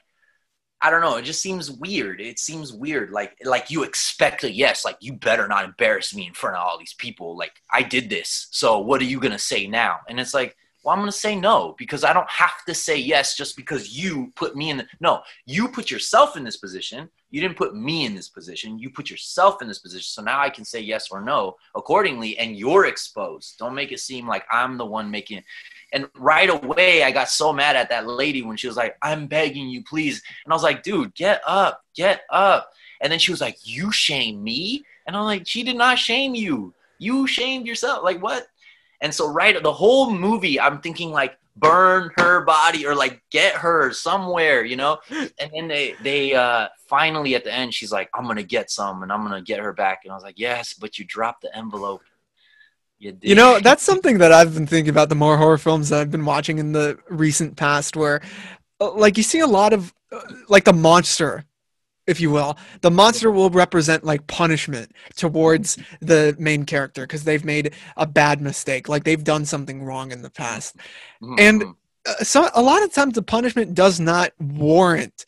i 0.82 0.89
don't 0.89 1.02
know 1.02 1.18
it 1.18 1.24
just 1.24 1.42
seems 1.42 1.72
weird 1.72 2.22
it 2.22 2.39
seems 2.39 2.74
weird 2.74 3.12
like 3.12 3.36
like 3.44 3.70
you 3.70 3.84
expect 3.84 4.44
a 4.44 4.52
yes 4.52 4.86
like 4.86 4.98
you 5.00 5.13
better 5.13 5.48
not 5.48 5.65
embarrass 5.65 6.13
me 6.15 6.28
in 6.28 6.34
front 6.34 6.56
of 6.56 6.63
all 6.63 6.78
these 6.78 6.94
people 6.94 7.38
like 7.38 7.62
i 7.72 7.82
did 7.82 8.10
this 8.10 8.48
so 8.52 8.80
what 8.80 9.02
are 9.02 9.06
you 9.06 9.20
gonna 9.20 9.39
say 9.39 9.68
now? 9.68 9.98
And 10.08 10.20
it's 10.20 10.34
like 10.34 10.56
well 10.84 10.94
i'm 10.94 11.02
gonna 11.02 11.12
say 11.12 11.36
no 11.36 11.76
because 11.78 12.04
i 12.04 12.13
don't 12.13 12.30
have 12.30 12.63
to 12.65 12.74
say 12.74 12.96
yes 12.98 13.36
just 13.36 13.56
because 13.58 13.98
you 13.98 14.32
put 14.36 14.56
me 14.56 14.70
in 14.70 14.78
the 14.78 14.88
no 15.02 15.22
you 15.46 15.68
put 15.68 15.92
yourself 15.92 16.38
in 16.38 16.44
this 16.44 16.58
position 16.58 17.10
you 17.32 17.42
didn't 17.42 17.58
put 17.58 17.76
me 17.76 18.06
in 18.06 18.15
this 18.15 18.30
position 18.30 18.80
you 18.80 18.89
put 18.89 19.10
yourself 19.10 19.62
in 19.62 19.68
this 19.68 19.80
position 19.80 20.06
so 20.06 20.22
now 20.22 20.39
i 20.39 20.50
can 20.50 20.63
say 20.63 20.80
yes 20.80 21.10
or 21.12 21.22
no 21.22 21.56
accordingly 21.76 22.38
and 22.38 22.58
you're 22.58 22.86
exposed. 22.86 23.58
Don't 23.60 23.76
make 23.76 23.92
it 23.92 24.00
seem 24.00 24.28
like 24.28 24.46
i'm 24.52 24.78
the 24.78 24.86
one 24.86 25.12
making 25.12 25.44
and 25.91 26.08
right 26.15 26.49
away, 26.49 27.04
I 27.04 27.12
got 27.12 27.30
so 27.30 27.52
mad 27.52 27.75
at 27.75 27.89
that 27.89 28.08
lady 28.08 28.41
when 28.41 28.58
she 28.58 28.67
was 28.67 28.78
like, 28.78 28.97
I'm 29.02 29.28
begging 29.28 29.69
you, 29.69 29.84
please. 29.84 30.21
And 30.45 30.54
I 30.54 30.56
was 30.56 30.63
like, 30.63 30.84
dude, 30.84 31.13
get 31.15 31.41
up, 31.45 31.84
get 31.95 32.21
up. 32.30 32.71
And 33.02 33.12
then 33.12 33.19
she 33.19 33.32
was 33.32 33.41
like, 33.41 33.58
You 33.63 33.91
shame 33.91 34.43
me? 34.43 34.84
And 35.08 35.15
I'm 35.15 35.23
like, 35.23 35.47
She 35.47 35.63
did 35.63 35.78
not 35.78 35.97
shame 35.99 36.36
you. 36.36 36.73
You 36.97 37.28
shamed 37.28 37.65
yourself. 37.65 38.04
Like, 38.04 38.21
what? 38.21 38.47
And 39.02 39.13
so, 39.13 39.28
right, 39.30 39.62
the 39.62 39.71
whole 39.73 40.12
movie, 40.12 40.60
I'm 40.60 40.82
thinking, 40.82 41.12
like, 41.12 41.38
burn 41.56 42.10
her 42.17 42.45
body 42.45 42.86
or 42.86 42.95
like 42.95 43.21
get 43.32 43.54
her 43.56 43.91
somewhere, 43.91 44.63
you 44.63 44.78
know? 44.78 44.97
And 45.39 45.52
then 45.54 45.67
they, 45.67 45.95
they, 46.02 46.34
uh, 46.34 46.67
finally 46.88 47.36
at 47.36 47.43
the 47.43 47.54
end, 47.54 47.73
she's 47.73 47.91
like, 47.91 48.10
I'm 48.13 48.23
going 48.23 48.38
to 48.38 48.43
get 48.43 48.71
some 48.71 49.04
and 49.04 49.12
I'm 49.12 49.25
going 49.25 49.34
to 49.34 49.45
get 49.45 49.60
her 49.60 49.73
back. 49.73 50.02
And 50.04 50.12
I 50.12 50.15
was 50.15 50.23
like, 50.23 50.39
Yes, 50.39 50.73
but 50.73 50.97
you 50.97 51.06
dropped 51.06 51.41
the 51.41 51.56
envelope. 51.56 52.02
You. 53.00 53.18
You 53.22 53.36
know, 53.36 53.60
that's 53.60 53.82
something 53.82 54.18
that 54.18 54.34
I've 54.34 54.54
been 54.54 54.68
thinking 54.68 54.90
about 54.90 55.08
the 55.08 55.16
more 55.16 55.38
horror 55.38 55.58
films 55.58 55.90
that 55.90 56.02
I've 56.02 56.12
been 56.12 56.26
watching 56.26 56.60
in 56.60 56.74
the 56.74 57.00
recent 57.10 57.56
past 57.56 57.96
where 57.96 58.22
uh, 58.82 58.92
like 58.92 59.18
you 59.18 59.24
see 59.24 59.40
a 59.40 59.48
lot 59.48 59.72
of 59.72 59.94
uh, 60.12 60.20
like 60.50 60.66
the 60.66 60.74
monster 60.74 61.46
if 62.08 62.20
you 62.20 62.32
will. 62.32 62.58
The 62.82 62.90
monster 62.90 63.30
will 63.30 63.52
represent 63.52 64.04
like 64.04 64.26
punishment 64.26 64.92
towards 65.16 65.78
the 66.02 66.36
main 66.40 66.66
character 66.66 67.04
because 67.04 67.24
they've 67.24 67.46
made 67.46 67.76
a 67.96 68.08
bad 68.08 68.42
mistake, 68.42 68.90
like 68.90 69.04
they've 69.04 69.24
done 69.24 69.46
something 69.46 69.84
wrong 69.84 70.12
in 70.12 70.22
the 70.22 70.32
past. 70.32 70.76
Mhm, 71.22 71.40
and-. 71.40 71.64
Uh, 72.06 72.24
so 72.24 72.50
a 72.56 72.62
lot 72.62 72.82
of 72.82 72.94
times 72.94 73.14
the 73.14 73.22
punishment 73.22 73.76
does 73.76 74.00
not 74.00 74.32
warrant 74.40 75.26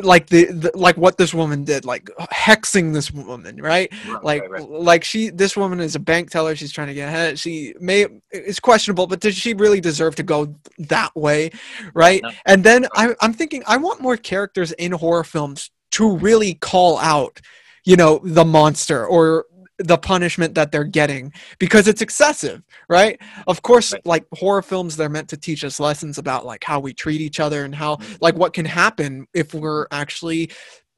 like 0.00 0.26
the, 0.28 0.46
the 0.46 0.70
like 0.74 0.96
what 0.96 1.18
this 1.18 1.34
woman 1.34 1.64
did 1.64 1.84
like 1.84 2.06
hexing 2.32 2.92
this 2.92 3.10
woman 3.10 3.60
right? 3.60 3.92
Right, 4.08 4.24
like 4.24 4.42
right, 4.42 4.50
right. 4.50 4.70
like 4.70 5.04
she 5.04 5.30
this 5.30 5.56
woman 5.56 5.80
is 5.80 5.94
a 5.94 6.00
bank 6.00 6.30
teller. 6.30 6.56
She's 6.56 6.72
trying 6.72 6.88
to 6.88 6.94
get 6.94 7.08
ahead. 7.08 7.38
She 7.38 7.74
may 7.80 8.06
it's 8.30 8.60
questionable 8.60 9.06
but 9.06 9.20
does 9.20 9.36
she 9.36 9.54
really 9.54 9.80
deserve 9.80 10.14
to 10.16 10.22
go 10.22 10.54
that 10.78 11.14
way 11.14 11.50
right? 11.94 12.22
No. 12.22 12.30
and 12.46 12.64
then 12.64 12.86
I, 12.94 13.14
i'm 13.20 13.32
thinking 13.32 13.62
i 13.66 13.76
want 13.76 14.00
more 14.00 14.16
characters 14.16 14.72
in 14.72 14.92
horror 14.92 15.24
films 15.24 15.70
to 15.92 16.16
really 16.16 16.54
call 16.54 16.98
out 16.98 17.40
you 17.84 17.96
know 17.96 18.20
the 18.24 18.44
monster 18.44 19.06
or 19.06 19.46
the 19.78 19.96
punishment 19.98 20.54
that 20.54 20.70
they're 20.70 20.84
getting 20.84 21.32
because 21.58 21.88
it's 21.88 22.02
excessive 22.02 22.62
right 22.88 23.20
of 23.46 23.62
course 23.62 23.92
Right. 23.92 24.06
like 24.06 24.24
horror 24.34 24.62
films 24.62 24.96
they're 24.96 25.08
meant 25.08 25.28
to 25.30 25.36
teach 25.36 25.64
us 25.64 25.80
lessons 25.80 26.18
about 26.18 26.44
like 26.46 26.62
how 26.64 26.78
we 26.78 26.92
treat 26.92 27.20
each 27.20 27.40
other 27.40 27.64
and 27.64 27.74
how 27.74 27.96
Mhm. 27.96 28.18
like 28.20 28.34
what 28.36 28.52
can 28.52 28.64
happen 28.66 29.26
if 29.34 29.54
we're 29.54 29.86
actually 29.90 30.50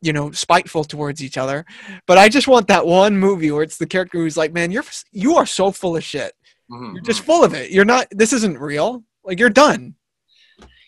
you 0.02 0.12
know 0.12 0.30
spiteful 0.32 0.84
towards 0.84 1.22
each 1.22 1.38
other 1.38 1.64
but 2.06 2.18
i 2.18 2.28
just 2.28 2.48
want 2.48 2.68
that 2.68 2.84
one 2.86 3.16
movie 3.16 3.50
where 3.50 3.62
it's 3.62 3.78
the 3.78 3.86
character 3.86 4.18
who's 4.18 4.36
like 4.36 4.52
man 4.52 4.70
you're 4.70 4.84
you 5.12 5.36
are 5.36 5.46
so 5.46 5.70
full 5.70 5.96
of 5.96 6.04
shit 6.04 6.32
Mhm, 6.70 6.94
you're 6.94 7.02
just 7.02 7.22
mhm. 7.22 7.26
full 7.26 7.44
of 7.44 7.54
it 7.54 7.70
you're 7.70 7.84
not 7.84 8.06
this 8.10 8.32
isn't 8.32 8.58
real 8.58 9.02
like 9.24 9.38
you're 9.38 9.50
done 9.50 9.94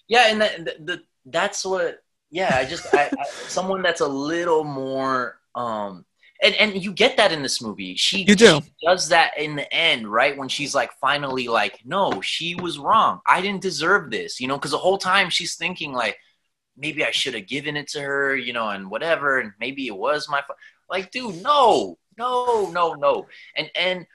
Yeah, 0.09 0.29
and 0.31 0.41
that, 0.41 0.65
the, 0.65 0.75
the, 0.85 1.03
that's 1.27 1.65
what. 1.65 2.03
Yeah, 2.31 2.55
I 2.57 2.65
just 2.65 2.93
I, 2.95 3.05
I, 3.19 3.25
someone 3.49 3.83
that's 3.83 4.01
a 4.01 4.07
little 4.09 4.63
more. 4.65 5.39
um 5.55 6.05
and, 6.43 6.55
and 6.57 6.83
you 6.83 6.93
get 6.93 7.17
that 7.17 7.33
in 7.33 7.43
this 7.43 7.63
movie. 7.63 7.95
She, 7.97 8.23
You 8.25 8.35
do. 8.35 8.61
she 8.63 8.87
does 8.87 9.09
that 9.09 9.39
in 9.39 9.57
the 9.57 9.73
end, 9.75 10.07
right? 10.11 10.37
When 10.37 10.49
she's 10.49 10.75
like 10.75 10.93
finally 11.01 11.49
like, 11.49 11.81
no, 11.85 12.21
she 12.21 12.55
was 12.55 12.79
wrong. 12.79 13.21
I 13.27 13.41
didn't 13.41 13.63
deserve 13.63 14.11
this, 14.11 14.41
you 14.41 14.49
know, 14.49 14.57
because 14.57 14.73
the 14.73 14.79
whole 14.79 14.99
time 14.99 15.31
she's 15.31 15.57
thinking 15.57 15.93
like, 15.93 16.17
maybe 16.77 17.05
I 17.05 17.11
should 17.11 17.35
have 17.35 17.47
given 17.47 17.77
it 17.77 17.89
to 17.89 18.01
her, 18.03 18.37
you 18.37 18.53
know, 18.53 18.69
and 18.69 18.91
whatever, 18.91 19.41
and 19.41 19.53
maybe 19.59 19.87
it 19.87 19.97
was 19.97 20.29
my 20.29 20.43
fault. 20.43 20.59
Like, 20.91 21.11
dude, 21.11 21.43
no, 21.43 21.99
no, 22.19 22.71
no, 22.71 22.95
no, 22.95 23.27
and 23.57 23.71
and 23.75 24.07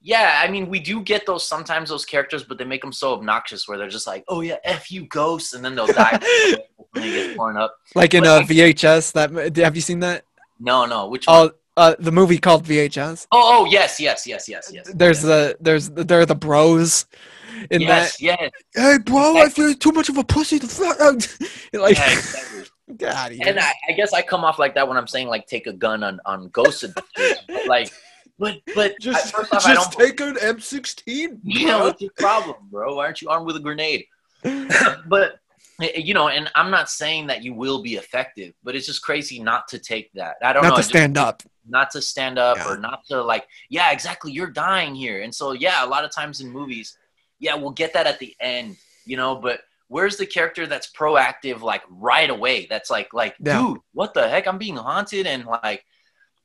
yeah, 0.00 0.40
I 0.44 0.48
mean, 0.48 0.68
we 0.68 0.78
do 0.78 1.02
get 1.02 1.26
those 1.26 1.46
sometimes 1.46 1.88
those 1.88 2.04
characters, 2.04 2.44
but 2.44 2.56
they 2.56 2.64
make 2.64 2.80
them 2.82 2.92
so 2.92 3.14
obnoxious 3.14 3.66
where 3.66 3.76
they're 3.76 3.88
just 3.88 4.06
like, 4.06 4.22
oh 4.28 4.40
yeah, 4.42 4.56
f 4.62 4.92
you, 4.92 5.06
ghosts, 5.06 5.54
and 5.54 5.64
then 5.64 5.74
they'll 5.74 5.88
die 5.88 6.18
when 6.92 7.02
they 7.02 7.10
get 7.10 7.36
torn 7.36 7.56
up. 7.56 7.74
like 7.96 8.14
in 8.14 8.22
But 8.22 8.28
uh, 8.28 8.36
I- 8.38 8.42
vhs 8.44 9.12
that 9.14 9.56
have 9.56 9.74
you 9.74 9.82
seen 9.82 9.98
that 10.00 10.22
No, 10.60 10.86
no, 10.86 11.08
which 11.08 11.26
one? 11.26 11.50
oh 11.50 11.50
uh, 11.76 11.94
the 12.00 12.10
movie 12.10 12.38
called 12.38 12.64
vhs 12.64 13.26
Oh, 13.30 13.60
oh, 13.60 13.64
yes, 13.66 14.00
yes, 14.00 14.26
yes, 14.26 14.48
yes, 14.48 14.70
yes. 14.72 14.90
there's 14.94 15.22
yes. 15.22 15.24
the 15.24 15.56
there's 15.60 15.88
there 15.90 16.20
are 16.20 16.26
the 16.26 16.34
bros 16.34 17.06
in 17.70 17.80
yes, 17.82 18.20
yes, 18.20 18.50
that 18.74 18.82
hey 18.82 18.98
bro 18.98 19.36
i 19.38 19.48
feel 19.48 19.72
too 19.74 19.92
much 19.92 20.08
of 20.08 20.16
a 20.16 20.24
pussy 20.24 20.58
to 20.58 20.66
fuck 20.66 20.98
like 21.72 21.96
yeah, 21.96 22.12
exactly. 22.12 22.64
get 22.96 23.14
out 23.14 23.30
of 23.30 23.36
here 23.36 23.46
And 23.48 23.58
I, 23.60 23.72
I 23.88 23.92
guess 23.92 24.12
I 24.12 24.22
come 24.22 24.44
off 24.44 24.58
like 24.58 24.74
that 24.74 24.88
when 24.88 24.96
I'm 24.96 25.06
saying 25.06 25.28
like 25.28 25.46
take 25.46 25.66
a 25.66 25.72
gun 25.72 26.02
on 26.02 26.20
on 26.24 26.48
ghost 26.48 26.84
adventures, 26.84 27.38
but 27.46 27.66
like, 27.66 27.92
but 28.38 28.60
but 28.74 28.92
I- 28.92 28.96
just, 29.00 29.34
first 29.34 29.52
off, 29.52 29.66
I 29.66 29.74
just 29.74 29.92
take 29.92 30.20
an 30.20 30.36
m16 30.36 31.40
You 31.42 31.66
know, 31.66 31.84
what's 31.84 32.00
your 32.00 32.10
problem, 32.18 32.56
bro? 32.70 32.96
Why 32.96 33.06
aren't 33.06 33.20
you 33.20 33.28
armed 33.28 33.46
with 33.46 33.56
a 33.56 33.60
grenade? 33.60 34.06
but 34.42 35.40
Eh, 35.80 35.90
eh, 35.94 36.00
you 36.00 36.12
know, 36.14 36.28
and 36.28 36.50
I'm 36.54 36.70
not 36.70 36.90
saying 36.90 37.28
that 37.28 37.42
you 37.44 37.54
will 37.54 37.82
be 37.82 37.94
effective, 37.94 38.54
but 38.64 38.74
it's 38.74 38.86
just 38.86 39.02
crazy 39.02 39.38
not 39.40 39.68
to 39.68 39.78
take 39.78 40.12
that. 40.14 40.36
I 40.42 40.52
don't 40.52 40.62
not 40.62 40.70
know. 40.70 40.74
to 40.76 40.80
just- 40.80 40.88
stand 40.90 41.16
up 41.18 41.42
not 41.70 41.90
to 41.90 42.00
stand 42.00 42.38
up 42.38 42.56
Yeah. 42.56 42.66
or 42.70 42.78
not 42.78 43.04
to 43.08 43.22
like 43.22 43.46
yeah 43.68 43.90
exactly 43.92 44.32
you're 44.32 44.46
dying 44.50 44.94
here 44.94 45.20
and 45.20 45.34
so 45.34 45.52
yeah 45.52 45.84
a 45.84 45.86
lot 45.86 46.02
of 46.02 46.10
times 46.10 46.40
in 46.40 46.48
movies 46.50 46.96
yeah 47.40 47.54
we'll 47.56 47.72
get 47.72 47.92
that 47.92 48.06
at 48.06 48.18
the 48.18 48.34
end 48.40 48.74
you 49.04 49.18
know 49.18 49.36
but 49.36 49.60
where's 49.88 50.16
the 50.16 50.24
character 50.24 50.66
that's 50.66 50.90
proactive 50.90 51.60
like 51.60 51.82
right 51.90 52.30
away 52.30 52.66
that's 52.70 52.88
like 52.88 53.12
like 53.12 53.34
Yeah. 53.38 53.58
dude 53.60 53.80
what 53.92 54.14
the 54.14 54.26
heck 54.30 54.46
i'm 54.48 54.56
being 54.56 54.76
haunted 54.76 55.26
and 55.26 55.44
like 55.44 55.84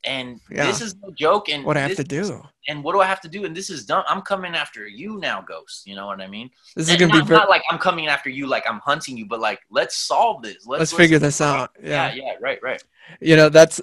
and 0.05 0.39
Yeah. 0.49 0.65
this 0.65 0.81
is 0.81 0.95
no 1.01 1.11
joke 1.11 1.49
and 1.49 1.63
what 1.63 1.77
i 1.77 1.81
have 1.81 1.95
to 1.95 2.01
is- 2.03 2.29
do 2.29 2.41
and 2.67 2.83
what 2.83 2.93
do 2.93 3.01
i 3.01 3.05
have 3.05 3.19
to 3.21 3.27
do? 3.27 3.43
And 3.45 3.53
this 3.55 3.69
is 3.69 3.85
dumb. 3.85 4.03
I'm 4.07 4.21
coming 4.21 4.55
after 4.55 4.87
you 4.87 5.17
now 5.19 5.41
ghost. 5.41 5.85
You 5.85 5.95
know 5.95 6.05
what 6.07 6.21
i 6.21 6.27
mean? 6.27 6.49
This 6.75 6.89
is 6.89 6.95
gonna 6.95 7.13
not, 7.13 7.21
be 7.23 7.27
very, 7.27 7.39
not 7.39 7.49
like 7.49 7.63
i'm 7.69 7.77
coming 7.79 8.07
after 8.07 8.29
you 8.29 8.47
like 8.47 8.63
i'm 8.69 8.79
hunting 8.79 9.17
you 9.17 9.25
but 9.25 9.39
like 9.41 9.59
let's 9.69 9.95
solve 9.97 10.41
this. 10.43 10.65
Let's, 10.65 10.79
let's 10.79 10.93
figure 10.93 11.19
this 11.19 11.41
out. 11.41 11.71
yeah. 11.81 12.13
yeah 12.13 12.23
yeah 12.23 12.33
right 12.41 12.59
right. 12.63 12.81
You 13.19 13.35
know 13.35 13.49
that's 13.49 13.81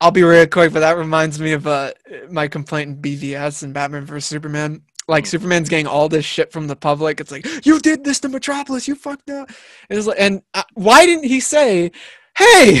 i'll 0.00 0.10
be 0.10 0.22
real 0.24 0.46
quick 0.46 0.72
but 0.72 0.80
that 0.80 0.96
reminds 0.96 1.38
me 1.38 1.52
of 1.52 1.66
uh 1.66 1.92
my 2.30 2.48
complaint 2.48 2.88
in 2.90 2.96
bvs 3.02 3.62
and 3.62 3.72
batman 3.72 4.04
vs 4.06 4.26
superman. 4.26 4.82
Like 5.08 5.24
Hmm. 5.24 5.30
superman's 5.30 5.68
getting 5.68 5.86
all 5.88 6.08
this 6.08 6.24
shit 6.24 6.52
from 6.52 6.66
the 6.68 6.76
public. 6.76 7.20
It's 7.20 7.30
like 7.32 7.46
you 7.66 7.78
did 7.80 8.04
this 8.04 8.20
to 8.20 8.28
metropolis. 8.28 8.86
You 8.86 8.94
fucked 8.94 9.28
up. 9.30 9.48
And, 9.88 9.98
it's 9.98 10.06
like, 10.06 10.20
and 10.20 10.42
uh, 10.54 10.62
why 10.74 11.04
didn't 11.06 11.24
he 11.24 11.40
say 11.40 11.90
hey 12.40 12.80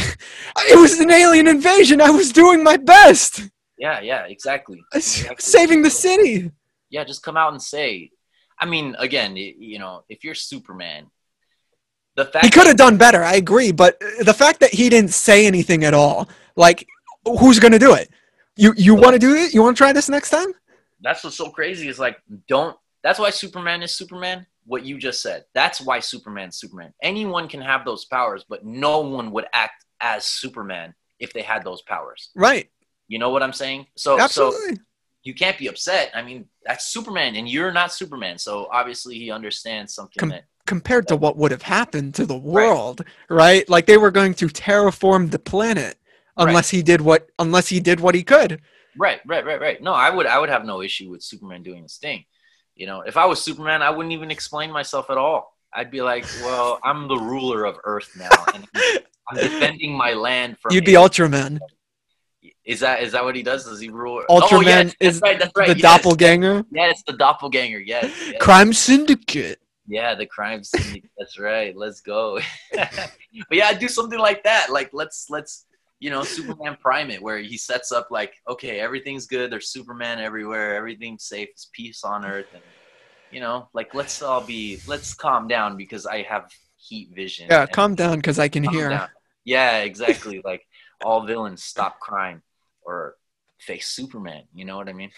it 0.72 0.78
was 0.78 0.98
an 0.98 1.10
alien 1.10 1.46
invasion 1.46 2.00
i 2.00 2.10
was 2.10 2.32
doing 2.32 2.62
my 2.64 2.76
best 2.76 3.32
yeah 3.78 4.00
yeah 4.00 4.22
exactly 4.24 4.80
Exactly. 4.92 5.36
saving 5.38 5.82
the 5.82 5.90
city 5.90 6.50
yeah, 6.92 7.04
just 7.04 7.22
come 7.22 7.36
out 7.36 7.52
and 7.52 7.62
say. 7.62 8.10
I 8.58 8.66
mean, 8.66 8.96
again, 8.98 9.36
you 9.36 9.78
know, 9.78 10.02
if 10.08 10.24
you're 10.24 10.34
Superman, 10.34 11.06
the 12.16 12.24
fact 12.24 12.44
he 12.44 12.50
could 12.50 12.66
have 12.66 12.76
done 12.76 12.96
better 12.98 13.22
i 13.22 13.34
agree 13.34 13.70
but 13.70 13.96
uh, 14.02 14.24
the 14.24 14.34
fact 14.34 14.58
that 14.60 14.74
he 14.74 14.88
didn't 14.88 15.12
say 15.12 15.46
anything 15.46 15.84
at 15.84 15.94
all 15.94 16.28
like 16.56 16.84
who's 17.38 17.60
gonna 17.60 17.78
do 17.78 17.94
it 17.94 18.10
you 18.56 18.74
you 18.76 18.94
want 18.96 19.12
to 19.12 19.18
do 19.18 19.32
it 19.34 19.54
you 19.54 19.62
want 19.62 19.76
to 19.76 19.80
try 19.80 19.92
this 19.92 20.08
next 20.08 20.30
time 20.30 20.52
that's 21.00 21.24
what's 21.24 21.36
so 21.36 21.50
crazy 21.50 21.88
is 21.88 21.98
like, 21.98 22.18
don't. 22.48 22.76
That's 23.02 23.18
why 23.18 23.30
Superman 23.30 23.82
is 23.82 23.94
Superman. 23.94 24.46
What 24.66 24.84
you 24.84 24.98
just 24.98 25.22
said. 25.22 25.44
That's 25.54 25.80
why 25.80 26.00
Superman's 26.00 26.58
Superman. 26.58 26.92
Anyone 27.02 27.48
can 27.48 27.60
have 27.60 27.84
those 27.84 28.04
powers, 28.04 28.44
but 28.48 28.64
no 28.64 29.00
one 29.00 29.30
would 29.32 29.46
act 29.52 29.84
as 30.00 30.24
Superman 30.24 30.94
if 31.18 31.32
they 31.32 31.42
had 31.42 31.64
those 31.64 31.82
powers. 31.82 32.30
right 32.34 32.68
You 33.08 33.18
know 33.18 33.30
what 33.30 33.42
I'm 33.42 33.52
saying? 33.52 33.86
So, 33.96 34.16
so 34.16 34.22
absolutely 34.22 34.78
you 35.22 35.34
can't 35.34 35.58
be 35.58 35.66
upset. 35.66 36.10
I 36.14 36.22
mean, 36.22 36.46
that's 36.64 36.86
Superman, 36.86 37.36
and 37.36 37.48
you're 37.48 37.72
not 37.72 37.92
Superman. 37.92 38.38
So 38.38 38.68
obviously, 38.72 39.16
he 39.16 39.30
understands 39.30 39.94
something 39.94 40.20
Com- 40.20 40.28
that. 40.30 40.44
compared 40.66 41.08
to 41.08 41.16
what 41.16 41.36
would 41.36 41.50
have 41.50 41.62
happened 41.62 42.14
to 42.14 42.26
the 42.26 42.36
world, 42.38 43.04
right? 43.28 43.68
Like 43.68 43.86
they 43.86 43.98
were 43.98 44.10
going 44.10 44.34
to 44.34 44.46
terraform 44.46 45.30
the 45.30 45.38
planet 45.38 45.98
unless 46.36 46.70
he 46.70 46.82
did 46.82 47.00
what 47.00 47.28
unless 47.38 47.68
he 47.68 47.80
did 47.80 48.00
what 48.00 48.14
he 48.14 48.22
could. 48.22 48.60
Right, 48.96 49.20
right, 49.26 49.44
right, 49.44 49.60
right. 49.60 49.82
No, 49.82 49.92
I 49.92 50.10
would, 50.10 50.26
I 50.26 50.38
would 50.38 50.48
have 50.48 50.64
no 50.64 50.82
issue 50.82 51.10
with 51.10 51.22
Superman 51.22 51.62
doing 51.62 51.84
his 51.84 51.96
thing. 51.96 52.24
You 52.80 52.86
know, 52.86 53.02
if 53.02 53.18
I 53.18 53.26
was 53.26 53.42
Superman, 53.42 53.82
I 53.82 53.90
wouldn't 53.90 54.14
even 54.14 54.30
explain 54.30 54.70
myself 54.72 55.10
at 55.10 55.18
all. 55.18 55.54
I'd 55.70 55.90
be 55.90 56.00
like, 56.00 56.24
well, 56.42 56.80
I'm 56.82 57.08
the 57.08 57.16
ruler 57.18 57.66
of 57.66 57.76
Earth 57.84 58.08
now, 58.16 58.30
and 58.54 58.66
I'm 59.28 59.36
defending 59.36 59.94
my 59.94 60.14
land 60.14 60.56
from. 60.58 60.72
You'd 60.72 60.86
be 60.86 60.94
Ultraman. 60.94 61.58
Is 62.64 62.80
that 62.80 63.02
is 63.02 63.12
that 63.12 63.22
what 63.22 63.36
he 63.36 63.42
does? 63.42 63.66
Does 63.66 63.80
he 63.80 63.90
rule? 63.90 64.24
Oh, 64.30 64.40
Ultraman 64.40 64.52
oh, 64.52 64.60
yes, 64.62 64.94
that's 64.98 65.16
is 65.16 65.20
right. 65.20 65.38
That's 65.38 65.52
right. 65.54 65.68
the 65.68 65.76
yes. 65.76 65.82
doppelganger. 65.82 66.64
Yeah, 66.72 66.88
it's 66.88 67.02
the 67.06 67.12
doppelganger. 67.12 67.80
Yes. 67.80 68.14
yes. 68.26 68.40
Crime 68.40 68.72
syndicate. 68.72 69.60
Yeah, 69.86 70.14
the 70.14 70.24
crime 70.24 70.64
syndicate. 70.64 71.10
That's 71.18 71.38
right. 71.38 71.76
Let's 71.76 72.00
go. 72.00 72.40
but 72.72 73.12
yeah, 73.50 73.74
do 73.74 73.88
something 73.88 74.18
like 74.18 74.42
that. 74.44 74.70
Like 74.70 74.88
let's 74.94 75.26
let's 75.28 75.66
you 76.00 76.10
know 76.10 76.24
Superman 76.24 76.76
Prime 76.80 77.10
it, 77.10 77.22
where 77.22 77.38
he 77.38 77.56
sets 77.56 77.92
up 77.92 78.08
like 78.10 78.34
okay, 78.48 78.80
everything's 78.80 79.26
good. 79.26 79.52
There's 79.52 79.68
Superman 79.68 80.18
everywhere. 80.18 80.74
Everything's 80.74 81.24
safe. 81.24 81.48
It's 81.50 81.70
peace 81.72 82.02
on 82.02 82.24
Earth, 82.24 82.48
and 82.52 82.62
you 83.30 83.40
know, 83.40 83.68
like 83.72 83.94
let's 83.94 84.22
all 84.22 84.40
be 84.40 84.80
let's 84.86 85.14
calm 85.14 85.46
down 85.46 85.76
because 85.76 86.06
I 86.06 86.22
have 86.22 86.50
heat 86.76 87.10
vision. 87.14 87.46
Yeah, 87.50 87.66
calm 87.66 87.94
down 87.94 88.16
because 88.16 88.38
I 88.38 88.48
can 88.48 88.64
hear. 88.64 88.88
down. 88.88 89.08
Yeah, 89.44 89.78
exactly. 89.78 90.40
like 90.44 90.66
all 91.02 91.24
villains 91.24 91.62
stop 91.62 92.00
crime 92.00 92.42
or 92.82 93.16
face 93.58 93.88
Superman. 93.88 94.44
You 94.54 94.64
know 94.64 94.76
what 94.76 94.88
I 94.88 94.92
mean? 94.92 95.10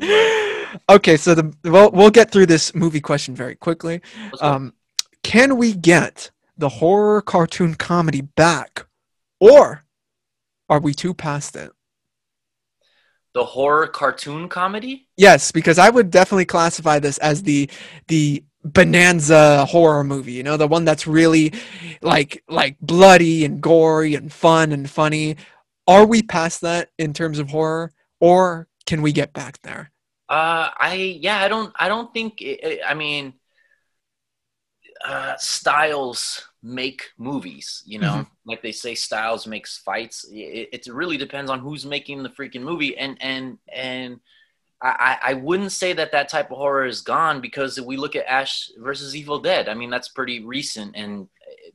okay, 0.88 1.16
so 1.16 1.34
the 1.34 1.54
we'll, 1.64 1.90
we'll 1.90 2.10
get 2.10 2.30
through 2.30 2.46
this 2.46 2.74
movie 2.74 3.00
question 3.00 3.34
very 3.34 3.56
quickly. 3.56 4.00
Um, 4.40 4.74
can 5.22 5.56
we 5.56 5.72
get 5.72 6.30
the 6.56 6.68
horror 6.68 7.20
cartoon 7.22 7.74
comedy 7.74 8.20
back, 8.20 8.86
or 9.40 9.84
are 10.68 10.80
we 10.80 10.94
too 10.94 11.14
past 11.14 11.56
it? 11.56 11.72
the 13.34 13.44
horror 13.44 13.86
cartoon 13.86 14.48
comedy. 14.48 15.08
Yes, 15.16 15.52
because 15.52 15.78
I 15.78 15.90
would 15.90 16.10
definitely 16.10 16.44
classify 16.44 16.98
this 16.98 17.18
as 17.18 17.42
the 17.42 17.70
the 18.08 18.44
bonanza 18.64 19.64
horror 19.66 20.02
movie. 20.02 20.32
You 20.32 20.42
know, 20.42 20.56
the 20.56 20.66
one 20.66 20.84
that's 20.84 21.06
really 21.06 21.52
like 22.02 22.42
like 22.48 22.76
bloody 22.80 23.44
and 23.44 23.60
gory 23.60 24.14
and 24.16 24.32
fun 24.32 24.72
and 24.72 24.90
funny. 24.90 25.36
Are 25.86 26.04
we 26.04 26.22
past 26.22 26.62
that 26.62 26.90
in 26.98 27.12
terms 27.12 27.38
of 27.38 27.50
horror, 27.50 27.92
or 28.20 28.66
can 28.86 29.02
we 29.02 29.12
get 29.12 29.32
back 29.32 29.62
there? 29.62 29.92
Uh, 30.28 30.68
I 30.76 31.16
yeah, 31.20 31.38
I 31.38 31.48
don't, 31.48 31.72
I 31.78 31.88
don't 31.88 32.12
think. 32.12 32.42
i 32.42 32.80
I 32.86 32.94
mean, 32.94 33.34
uh, 35.04 35.36
styles 35.38 36.47
make 36.62 37.02
movies. 37.18 37.82
You 37.86 38.00
know, 38.00 38.12
mm-hmm. 38.12 38.32
like 38.50 38.62
they 38.62 38.72
say, 38.72 38.94
styles 38.94 39.46
makes 39.46 39.78
fights. 39.78 40.26
It, 40.30 40.68
it 40.72 40.86
really 40.86 41.16
depends 41.16 41.50
on 41.50 41.60
who's 41.60 41.86
making 41.86 42.22
the 42.22 42.30
freaking 42.30 42.62
movie, 42.62 42.96
and 42.96 43.16
and 43.20 43.58
and. 43.72 44.20
I, 44.80 45.18
I 45.24 45.30
I 45.30 45.34
wouldn't 45.34 45.72
say 45.72 45.92
that 45.94 46.12
that 46.12 46.28
type 46.28 46.52
of 46.52 46.56
horror 46.56 46.86
is 46.86 47.00
gone 47.00 47.40
because 47.40 47.78
if 47.78 47.84
we 47.84 47.96
look 47.96 48.14
at 48.14 48.26
Ash 48.26 48.70
versus 48.78 49.16
Evil 49.16 49.40
Dead, 49.40 49.68
I 49.68 49.74
mean 49.74 49.90
that's 49.90 50.10
pretty 50.10 50.44
recent, 50.44 50.94
and 50.94 51.26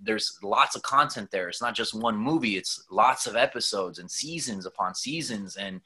there's 0.01 0.39
lots 0.41 0.77
of 0.77 0.83
content 0.83 1.29
there. 1.29 1.49
It's 1.49 1.61
not 1.61 1.75
just 1.75 1.93
one 1.93 2.15
movie. 2.15 2.55
It's 2.55 2.85
lots 2.89 3.27
of 3.27 3.35
episodes 3.35 3.99
and 3.99 4.09
seasons 4.09 4.65
upon 4.65 4.95
seasons, 4.95 5.57
and 5.57 5.81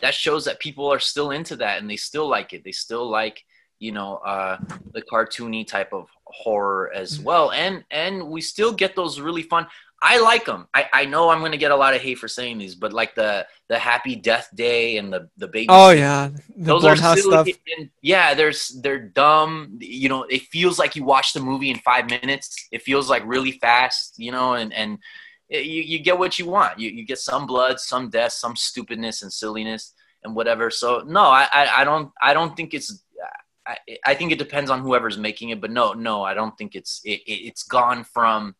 that 0.00 0.14
shows 0.14 0.44
that 0.44 0.58
people 0.58 0.92
are 0.92 0.98
still 0.98 1.30
into 1.30 1.56
that 1.56 1.80
and 1.80 1.88
they 1.88 1.96
still 1.96 2.28
like 2.28 2.52
it. 2.52 2.64
They 2.64 2.72
still 2.72 3.08
like 3.08 3.44
you 3.86 3.92
know 3.98 4.10
uh, 4.32 4.56
the 4.96 5.02
cartoony 5.12 5.62
type 5.76 5.92
of 6.00 6.04
horror 6.40 6.84
as 7.00 7.08
Mm-hmm. 7.14 7.24
well, 7.28 7.46
and 7.52 7.74
and 7.90 8.14
we 8.34 8.40
still 8.40 8.72
get 8.82 8.92
those 8.96 9.20
really 9.20 9.42
fun. 9.54 9.66
I 10.14 10.18
like 10.20 10.44
them. 10.44 10.62
I, 10.78 10.82
I 11.00 11.04
know 11.12 11.30
I'm 11.30 11.40
gonna 11.44 11.56
get 11.66 11.70
a 11.78 11.80
lot 11.84 11.94
of 11.96 12.00
hate 12.06 12.18
for 12.22 12.28
saying 12.28 12.58
these, 12.58 12.74
but 12.82 12.92
like 13.00 13.12
the 13.14 13.46
the 13.72 13.78
Happy 13.78 14.14
Death 14.30 14.48
Day 14.54 14.98
and 14.98 15.06
the 15.14 15.20
the 15.42 15.48
baby. 15.56 15.68
Oh 15.70 15.90
yeah, 16.04 16.28
the 16.56 16.64
those 16.70 16.84
are 16.84 16.96
silly 16.96 17.20
stuff. 17.32 17.48
and 17.78 17.88
yeah, 18.02 18.34
there's 18.38 18.60
they're 18.82 19.04
dumb. 19.24 19.78
You 19.80 20.08
know, 20.12 20.22
it 20.36 20.42
feels 20.54 20.76
like 20.78 20.92
you 20.96 21.04
watch 21.04 21.32
the 21.32 21.40
movie 21.40 21.70
in 21.70 21.78
five 21.78 22.04
minutes. 22.10 22.46
It 22.76 22.82
feels 22.82 23.08
like 23.08 23.22
really 23.24 23.52
fast. 23.66 24.18
You 24.18 24.32
know, 24.36 24.54
and 24.60 24.72
and 24.80 24.98
you 25.48 25.80
you 25.92 25.98
get 26.08 26.18
what 26.18 26.38
you 26.38 26.46
want. 26.56 26.78
You 26.78 26.90
you 26.90 27.04
get 27.12 27.18
some 27.18 27.46
blood, 27.46 27.80
some 27.80 28.10
death, 28.10 28.32
some 28.32 28.56
stupidness 28.56 29.22
and 29.22 29.32
silliness 29.32 29.94
and 30.22 30.34
whatever. 30.36 30.68
So 30.70 31.02
no, 31.06 31.24
I 31.40 31.48
I, 31.60 31.62
I 31.80 31.84
don't 31.84 32.10
I 32.22 32.34
don't 32.34 32.54
think 32.56 32.74
it's. 32.74 33.03
I, 33.66 33.76
I 34.06 34.14
think 34.14 34.32
it 34.32 34.38
depends 34.38 34.70
on 34.70 34.80
whoever's 34.80 35.18
making 35.18 35.50
it, 35.50 35.60
but 35.60 35.70
no, 35.70 35.92
no, 35.92 36.22
I 36.22 36.34
don't 36.34 36.56
think 36.58 36.74
it's 36.74 37.00
it, 37.04 37.20
it, 37.26 37.46
it's 37.48 37.62
gone 37.62 38.04
from 38.04 38.54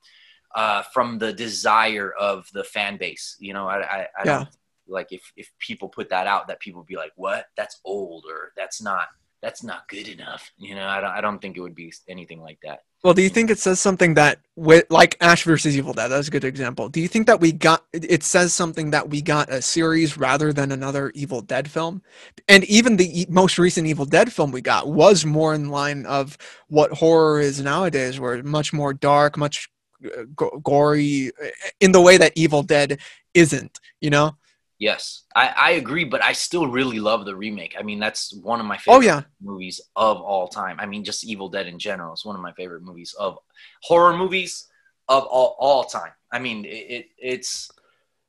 uh, 0.54 0.82
from 0.92 1.18
the 1.18 1.32
desire 1.32 2.12
of 2.12 2.48
the 2.52 2.64
fan 2.64 2.96
base. 2.96 3.36
You 3.40 3.54
know, 3.54 3.68
I 3.68 3.82
I, 3.82 4.06
I 4.20 4.24
Yeah. 4.24 4.28
don't 4.28 4.48
like 4.86 5.12
if 5.12 5.22
if 5.36 5.50
people 5.58 5.88
put 5.88 6.10
that 6.10 6.26
out, 6.26 6.48
that 6.48 6.60
people 6.60 6.82
be 6.84 6.96
like, 6.96 7.12
"What? 7.16 7.46
That's 7.56 7.80
old," 7.84 8.24
or 8.28 8.52
"That's 8.56 8.82
not 8.82 9.08
that's 9.42 9.62
not 9.62 9.88
good 9.88 10.08
enough." 10.08 10.52
You 10.56 10.74
know, 10.74 10.86
I 10.86 11.00
don't 11.00 11.10
I 11.10 11.20
don't 11.20 11.40
think 11.40 11.56
it 11.56 11.60
would 11.60 11.74
be 11.74 11.92
anything 12.08 12.40
like 12.40 12.58
that. 12.62 12.80
Well, 13.04 13.12
do 13.12 13.20
you 13.20 13.28
think 13.28 13.50
it 13.50 13.58
says 13.58 13.80
something 13.80 14.14
that 14.14 14.38
with 14.56 14.86
like 14.88 15.18
Ash 15.20 15.44
versus 15.44 15.76
Evil 15.76 15.92
Dead? 15.92 16.08
That's 16.08 16.28
a 16.28 16.30
good 16.30 16.42
example. 16.42 16.88
Do 16.88 17.02
you 17.02 17.08
think 17.08 17.26
that 17.26 17.38
we 17.38 17.52
got 17.52 17.84
it 17.92 18.22
says 18.22 18.54
something 18.54 18.92
that 18.92 19.10
we 19.10 19.20
got 19.20 19.50
a 19.50 19.60
series 19.60 20.16
rather 20.16 20.54
than 20.54 20.72
another 20.72 21.12
Evil 21.14 21.42
Dead 21.42 21.70
film? 21.70 22.02
And 22.48 22.64
even 22.64 22.96
the 22.96 23.26
most 23.28 23.58
recent 23.58 23.86
Evil 23.86 24.06
Dead 24.06 24.32
film 24.32 24.52
we 24.52 24.62
got 24.62 24.88
was 24.88 25.26
more 25.26 25.54
in 25.54 25.68
line 25.68 26.06
of 26.06 26.38
what 26.68 26.92
horror 26.92 27.40
is 27.40 27.60
nowadays, 27.60 28.18
where 28.18 28.42
much 28.42 28.72
more 28.72 28.94
dark, 28.94 29.36
much 29.36 29.68
uh, 30.06 30.22
gory, 30.62 31.30
uh, 31.42 31.48
in 31.80 31.92
the 31.92 32.00
way 32.00 32.16
that 32.16 32.32
Evil 32.36 32.62
Dead 32.62 32.98
isn't. 33.34 33.80
You 34.00 34.08
know? 34.08 34.36
Yes, 34.84 35.22
I, 35.34 35.48
I 35.48 35.70
agree, 35.72 36.04
but 36.04 36.22
I 36.22 36.32
still 36.32 36.66
really 36.66 37.00
love 37.00 37.24
the 37.24 37.34
remake. 37.34 37.74
I 37.78 37.82
mean, 37.82 37.98
that's 37.98 38.34
one 38.34 38.60
of 38.60 38.66
my 38.66 38.76
favorite 38.76 38.98
Oh 38.98 39.00
yeah, 39.00 39.22
movies 39.42 39.80
of 39.96 40.20
all 40.20 40.46
time. 40.48 40.78
I 40.78 40.86
mean, 40.86 41.04
just 41.04 41.24
Evil 41.24 41.48
Dead 41.48 41.66
in 41.66 41.78
general 41.78 42.12
is 42.12 42.24
one 42.24 42.36
of 42.36 42.42
my 42.42 42.52
favorite 42.52 42.82
movies 42.82 43.14
of 43.18 43.38
horror 43.82 44.16
movies 44.16 44.68
of 45.08 45.24
all, 45.24 45.56
all 45.58 45.84
time. 45.84 46.12
I 46.30 46.38
mean, 46.38 46.64
it, 46.66 46.68
it 46.68 47.06
it's 47.18 47.70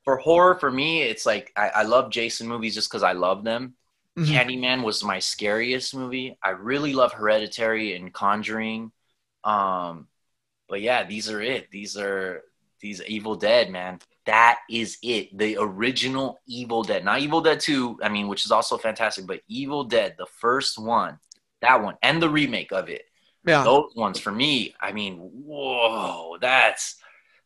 for 0.06 0.18
horror 0.18 0.56
for 0.56 0.72
me. 0.72 1.02
It's 1.02 1.26
like 1.26 1.52
I, 1.58 1.70
I 1.70 1.84
love 1.84 2.12
Jason 2.12 2.48
movies 2.48 2.76
just 2.76 2.90
because 2.90 3.04
I 3.04 3.14
love 3.14 3.44
them. 3.44 3.76
Mhm. 4.18 4.26
Candyman 4.28 4.84
was 4.84 5.04
my 5.04 5.20
scariest 5.20 5.96
movie. 5.96 6.38
I 6.42 6.52
really 6.52 6.94
love 6.94 7.14
Hereditary 7.14 7.96
and 7.96 8.14
Conjuring. 8.14 8.92
Um, 9.44 10.08
but 10.70 10.82
yeah, 10.82 11.06
these 11.06 11.30
are 11.30 11.42
it. 11.42 11.72
These 11.72 11.98
are 11.98 12.44
these 12.82 13.02
Evil 13.04 13.36
Dead, 13.36 13.70
man. 13.70 14.00
That 14.26 14.60
is 14.70 14.98
it. 15.04 15.38
The 15.38 15.58
original 15.60 16.40
Evil 16.48 16.84
Dead, 16.84 17.06
not 17.06 17.20
Evil 17.20 17.42
Dead 17.42 17.60
Two. 17.60 18.00
I 18.02 18.10
mean, 18.10 18.28
which 18.28 18.46
is 18.46 18.52
also 18.52 18.78
fantastic, 18.78 19.28
but 19.28 19.42
Evil 19.48 19.84
Dead, 19.84 20.16
the 20.18 20.26
first 20.26 20.80
one, 20.80 21.20
that 21.62 21.82
one, 21.82 21.96
and 22.02 22.22
the 22.22 22.30
remake 22.30 22.72
of 22.72 22.90
it. 22.90 23.04
yeah. 23.46 23.64
Those 23.64 23.94
ones 23.96 24.20
for 24.20 24.32
me. 24.32 24.74
I 24.82 24.92
mean, 24.92 25.18
whoa, 25.18 26.38
that's 26.42 26.98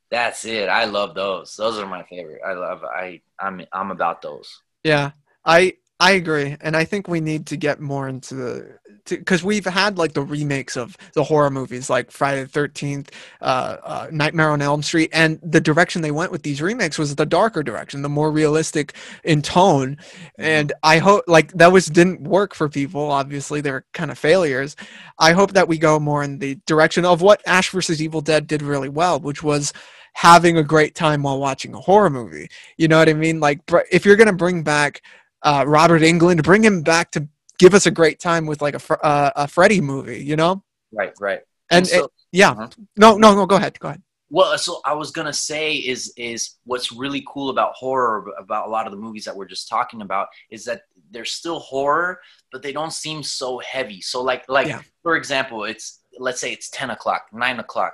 that's 0.09 0.45
it. 0.45 0.69
I 0.69 0.85
love 0.85 1.15
those. 1.15 1.55
Those 1.55 1.77
are 1.79 1.87
my 1.87 2.03
favorite. 2.03 2.41
I 2.45 2.53
love. 2.53 2.83
I 2.83 3.21
I'm 3.39 3.61
I'm 3.73 3.91
about 3.91 4.21
those. 4.21 4.61
Yeah, 4.83 5.11
I 5.45 5.73
I 6.01 6.11
agree, 6.11 6.55
and 6.61 6.77
I 6.77 6.85
think 6.85 7.09
we 7.09 7.19
need 7.19 7.45
to 7.47 7.57
get 7.57 7.81
more 7.81 8.07
into 8.07 8.33
the 8.35 8.79
because 9.05 9.43
we've 9.43 9.65
had 9.65 9.97
like 9.97 10.13
the 10.13 10.21
remakes 10.21 10.77
of 10.77 10.95
the 11.13 11.23
horror 11.23 11.49
movies, 11.49 11.89
like 11.89 12.09
Friday 12.11 12.43
the 12.43 12.47
Thirteenth, 12.47 13.11
uh, 13.41 13.77
uh, 13.83 14.07
Nightmare 14.11 14.51
on 14.51 14.61
Elm 14.61 14.81
Street, 14.81 15.09
and 15.11 15.39
the 15.43 15.59
direction 15.59 16.01
they 16.01 16.11
went 16.11 16.31
with 16.31 16.43
these 16.43 16.61
remakes 16.61 16.97
was 16.97 17.15
the 17.15 17.25
darker 17.25 17.63
direction, 17.63 18.01
the 18.01 18.07
more 18.09 18.31
realistic 18.31 18.93
in 19.25 19.41
tone. 19.41 19.97
And 20.37 20.71
I 20.83 20.99
hope 20.99 21.25
like 21.27 21.51
that 21.53 21.71
was 21.73 21.87
didn't 21.87 22.21
work 22.21 22.55
for 22.55 22.69
people. 22.69 23.11
Obviously, 23.11 23.59
they 23.59 23.71
were 23.71 23.85
kind 23.93 24.09
of 24.11 24.17
failures. 24.17 24.77
I 25.17 25.33
hope 25.33 25.51
that 25.53 25.67
we 25.67 25.77
go 25.77 25.99
more 25.99 26.23
in 26.23 26.39
the 26.39 26.55
direction 26.65 27.03
of 27.03 27.21
what 27.21 27.41
Ash 27.45 27.71
versus 27.71 28.01
Evil 28.01 28.21
Dead 28.21 28.47
did 28.47 28.61
really 28.61 28.89
well, 28.89 29.19
which 29.19 29.43
was 29.43 29.73
having 30.13 30.57
a 30.57 30.63
great 30.63 30.95
time 30.95 31.23
while 31.23 31.39
watching 31.39 31.73
a 31.73 31.79
horror 31.79 32.09
movie. 32.09 32.49
You 32.77 32.87
know 32.87 32.97
what 32.99 33.09
I 33.09 33.13
mean? 33.13 33.39
Like 33.39 33.65
br- 33.65 33.81
if 33.91 34.05
you're 34.05 34.15
gonna 34.15 34.33
bring 34.33 34.63
back 34.63 35.01
uh, 35.43 35.63
Robert 35.67 36.01
Englund, 36.01 36.43
bring 36.43 36.63
him 36.63 36.81
back 36.81 37.11
to 37.11 37.27
give 37.57 37.73
us 37.73 37.85
a 37.85 37.91
great 37.91 38.19
time 38.19 38.45
with 38.45 38.61
like 38.61 38.75
a 38.75 39.05
uh, 39.05 39.31
a 39.35 39.47
Freddy 39.47 39.81
movie. 39.81 40.23
You 40.23 40.35
know? 40.35 40.63
Right, 40.91 41.13
right. 41.19 41.41
And 41.71 41.85
so, 41.87 42.05
it- 42.05 42.11
yeah, 42.31 42.51
Uh-huh. 42.51 42.67
no, 42.97 43.17
no, 43.17 43.35
no. 43.35 43.45
Go 43.45 43.55
ahead. 43.55 43.79
Go 43.79 43.87
ahead. 43.89 44.01
Well, 44.31 44.55
so 44.59 44.79
I 44.85 44.93
was 44.93 45.09
gonna 45.11 45.33
say 45.33 45.73
is 45.75 46.13
is 46.15 46.57
what's 46.65 46.91
really 46.91 47.23
cool 47.27 47.49
about 47.49 47.73
horror 47.73 48.25
about 48.37 48.67
a 48.67 48.69
lot 48.69 48.85
of 48.85 48.91
the 48.91 48.97
movies 48.99 49.25
that 49.25 49.35
we're 49.35 49.47
just 49.47 49.67
talking 49.67 50.01
about 50.01 50.27
is 50.51 50.63
that 50.65 50.83
they're 51.09 51.25
still 51.25 51.57
horror, 51.59 52.19
but 52.51 52.61
they 52.61 52.71
don't 52.71 52.93
seem 52.93 53.23
so 53.23 53.57
heavy. 53.59 54.01
So 54.01 54.21
like 54.21 54.43
like 54.47 54.67
Yeah. 54.67 54.81
for 55.01 55.15
example, 55.15 55.63
it's 55.63 56.01
let's 56.19 56.39
say 56.39 56.51
it's 56.53 56.69
ten 56.69 56.91
o'clock, 56.91 57.23
nine 57.33 57.59
o'clock. 57.59 57.93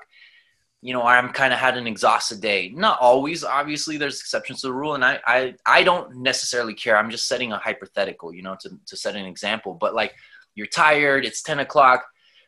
You 0.86 0.93
know, 0.93 1.02
I'm 1.02 1.30
kind 1.30 1.52
of 1.52 1.58
had 1.58 1.78
an 1.78 1.88
exhausted 1.88 2.41
day. 2.41 2.71
Not 2.76 3.00
always, 3.02 3.43
obviously. 3.43 3.98
There's 3.98 4.19
exceptions 4.19 4.62
to 4.62 4.67
the 4.67 4.74
rule, 4.74 4.93
and 4.93 5.04
I 5.04 5.19
I 5.26 5.56
I 5.65 5.82
don't 5.82 6.17
necessarily 6.17 6.76
care. 6.76 6.95
I'm 6.95 7.10
just 7.10 7.28
setting 7.28 7.52
a 7.52 7.58
hypothetical, 7.58 8.32
you 8.32 8.43
know, 8.43 8.56
to 8.62 8.69
to 8.86 8.95
set 8.95 9.15
an 9.15 9.26
example. 9.26 9.74
But 9.74 9.95
like, 9.95 10.13
you're 10.54 10.67
tired. 10.67 11.26
It's 11.26 11.41
ten 11.41 11.58
o'clock. 11.58 12.06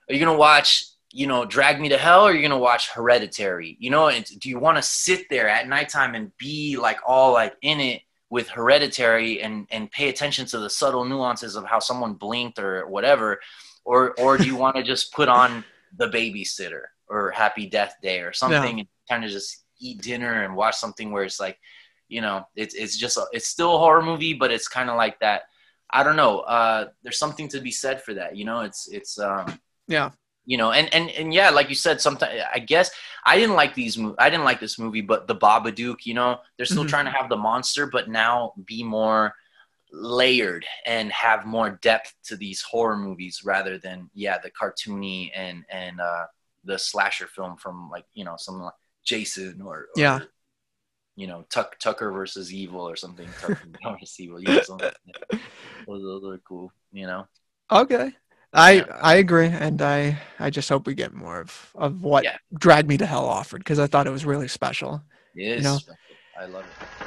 Are 0.07 0.13
you 0.13 0.23
gonna 0.23 0.37
watch 0.37 0.85
you 1.11 1.25
know, 1.25 1.45
Drag 1.45 1.81
Me 1.81 1.89
to 1.89 1.97
Hell, 1.97 2.25
or 2.25 2.29
are 2.29 2.33
you're 2.33 2.47
gonna 2.47 2.59
watch 2.59 2.91
Hereditary? 2.91 3.75
You 3.79 3.89
know, 3.89 4.09
and 4.09 4.23
do 4.39 4.49
you 4.49 4.59
want 4.59 4.77
to 4.77 4.83
sit 4.83 5.25
there 5.31 5.49
at 5.49 5.67
nighttime 5.67 6.13
and 6.13 6.31
be 6.37 6.77
like 6.77 6.99
all 7.07 7.33
like 7.33 7.55
in 7.63 7.79
it 7.79 8.03
with 8.29 8.49
Hereditary 8.49 9.41
and 9.41 9.65
and 9.71 9.89
pay 9.89 10.09
attention 10.09 10.45
to 10.47 10.59
the 10.59 10.69
subtle 10.69 11.05
nuances 11.05 11.55
of 11.55 11.65
how 11.65 11.79
someone 11.79 12.13
blinked 12.13 12.59
or 12.59 12.85
whatever, 12.87 13.39
or 13.83 14.13
or 14.19 14.37
do 14.37 14.45
you 14.45 14.55
want 14.55 14.75
to 14.75 14.83
just 14.83 15.11
put 15.11 15.27
on 15.27 15.63
The 15.97 16.07
Babysitter 16.07 16.83
or 17.09 17.31
Happy 17.31 17.65
Death 17.67 17.95
Day 18.01 18.21
or 18.21 18.33
something 18.33 18.79
and 18.79 18.87
kind 19.09 19.23
of 19.23 19.31
just 19.31 19.65
eat 19.79 20.01
dinner 20.01 20.43
and 20.43 20.55
watch 20.55 20.75
something 20.75 21.11
where 21.11 21.23
it's 21.23 21.39
like, 21.39 21.57
you 22.09 22.21
know, 22.21 22.45
it's 22.55 22.73
it's 22.75 22.97
just 22.97 23.17
a, 23.17 23.25
it's 23.31 23.47
still 23.47 23.75
a 23.75 23.79
horror 23.79 24.01
movie, 24.01 24.33
but 24.33 24.51
it's 24.51 24.67
kind 24.67 24.89
of 24.89 24.95
like 24.97 25.19
that. 25.19 25.43
I 25.89 26.03
don't 26.03 26.15
know. 26.17 26.39
Uh, 26.39 26.87
there's 27.03 27.19
something 27.19 27.47
to 27.49 27.59
be 27.61 27.71
said 27.71 28.01
for 28.01 28.13
that. 28.15 28.35
You 28.35 28.45
know, 28.45 28.61
it's 28.61 28.87
it's 28.89 29.17
um, 29.19 29.59
Yeah. 29.87 30.11
you 30.45 30.57
know 30.57 30.71
and 30.71 30.93
and 30.93 31.09
and 31.11 31.33
yeah 31.33 31.49
like 31.49 31.67
you 31.67 31.75
said 31.75 31.99
sometimes 31.99 32.39
i 32.53 32.59
guess 32.59 32.89
i 33.25 33.35
didn't 33.37 33.57
like 33.61 33.73
these 33.75 33.97
mo- 33.97 34.15
i 34.17 34.29
didn't 34.29 34.45
like 34.45 34.61
this 34.61 34.79
movie 34.79 35.01
but 35.01 35.27
the 35.27 35.35
babadook 35.35 36.05
you 36.05 36.13
know 36.13 36.39
they're 36.55 36.65
still 36.73 36.85
Mhm. 36.85 36.89
trying 36.93 37.05
to 37.05 37.11
have 37.11 37.27
the 37.29 37.35
monster 37.49 37.85
but 37.85 38.07
now 38.07 38.53
be 38.65 38.81
more 38.81 39.35
layered 39.91 40.65
and 40.85 41.11
have 41.11 41.45
more 41.45 41.71
depth 41.81 42.13
to 42.23 42.35
these 42.37 42.61
horror 42.61 42.95
movies 42.97 43.41
rather 43.43 43.77
than 43.77 44.09
yeah 44.13 44.37
the 44.37 44.51
cartoony 44.51 45.31
and 45.35 45.65
and 45.69 45.99
uh 45.99 46.25
the 46.67 46.77
slasher 46.77 47.27
film 47.27 47.57
from 47.57 47.89
like 47.89 48.05
you 48.13 48.23
know 48.25 48.35
something 48.37 48.63
like 48.63 48.73
jason 49.03 49.61
or, 49.61 49.75
or 49.77 49.87
Yeah. 49.97 50.19
you 51.15 51.27
know 51.27 51.45
Tuck, 51.49 51.79
tucker 51.79 52.11
versus 52.11 52.53
evil 52.53 52.81
or 52.87 52.95
something 52.95 53.33
tucker 53.39 53.67
versus 53.83 54.15
evil 54.19 54.39
you 54.39 54.47
know, 54.47 54.61
something 54.61 54.91
like 55.07 55.41
those, 55.87 56.01
those 56.03 56.23
are 56.33 56.37
cool 56.47 56.71
you 56.91 57.07
know 57.07 57.25
Okay. 57.71 58.13
I 58.53 58.71
Yeah. 58.75 58.83
I 59.01 59.15
agree, 59.15 59.47
and 59.47 59.81
I 59.81 60.17
I 60.39 60.49
just 60.49 60.69
hope 60.69 60.87
we 60.87 60.95
get 60.95 61.13
more 61.13 61.41
of 61.41 61.71
of 61.75 62.03
what 62.03 62.23
Yeah. 62.23 62.37
Drag 62.57 62.87
Me 62.87 62.97
to 62.97 63.05
Hell 63.05 63.25
offered 63.25 63.59
because 63.59 63.79
I 63.79 63.87
thought 63.87 64.07
it 64.07 64.11
was 64.11 64.25
really 64.25 64.47
special. 64.47 65.01
it 65.35 65.59
is 65.59 65.63
know? 65.63 65.79
i 66.39 66.45
love 66.45 66.63
it 66.63 67.06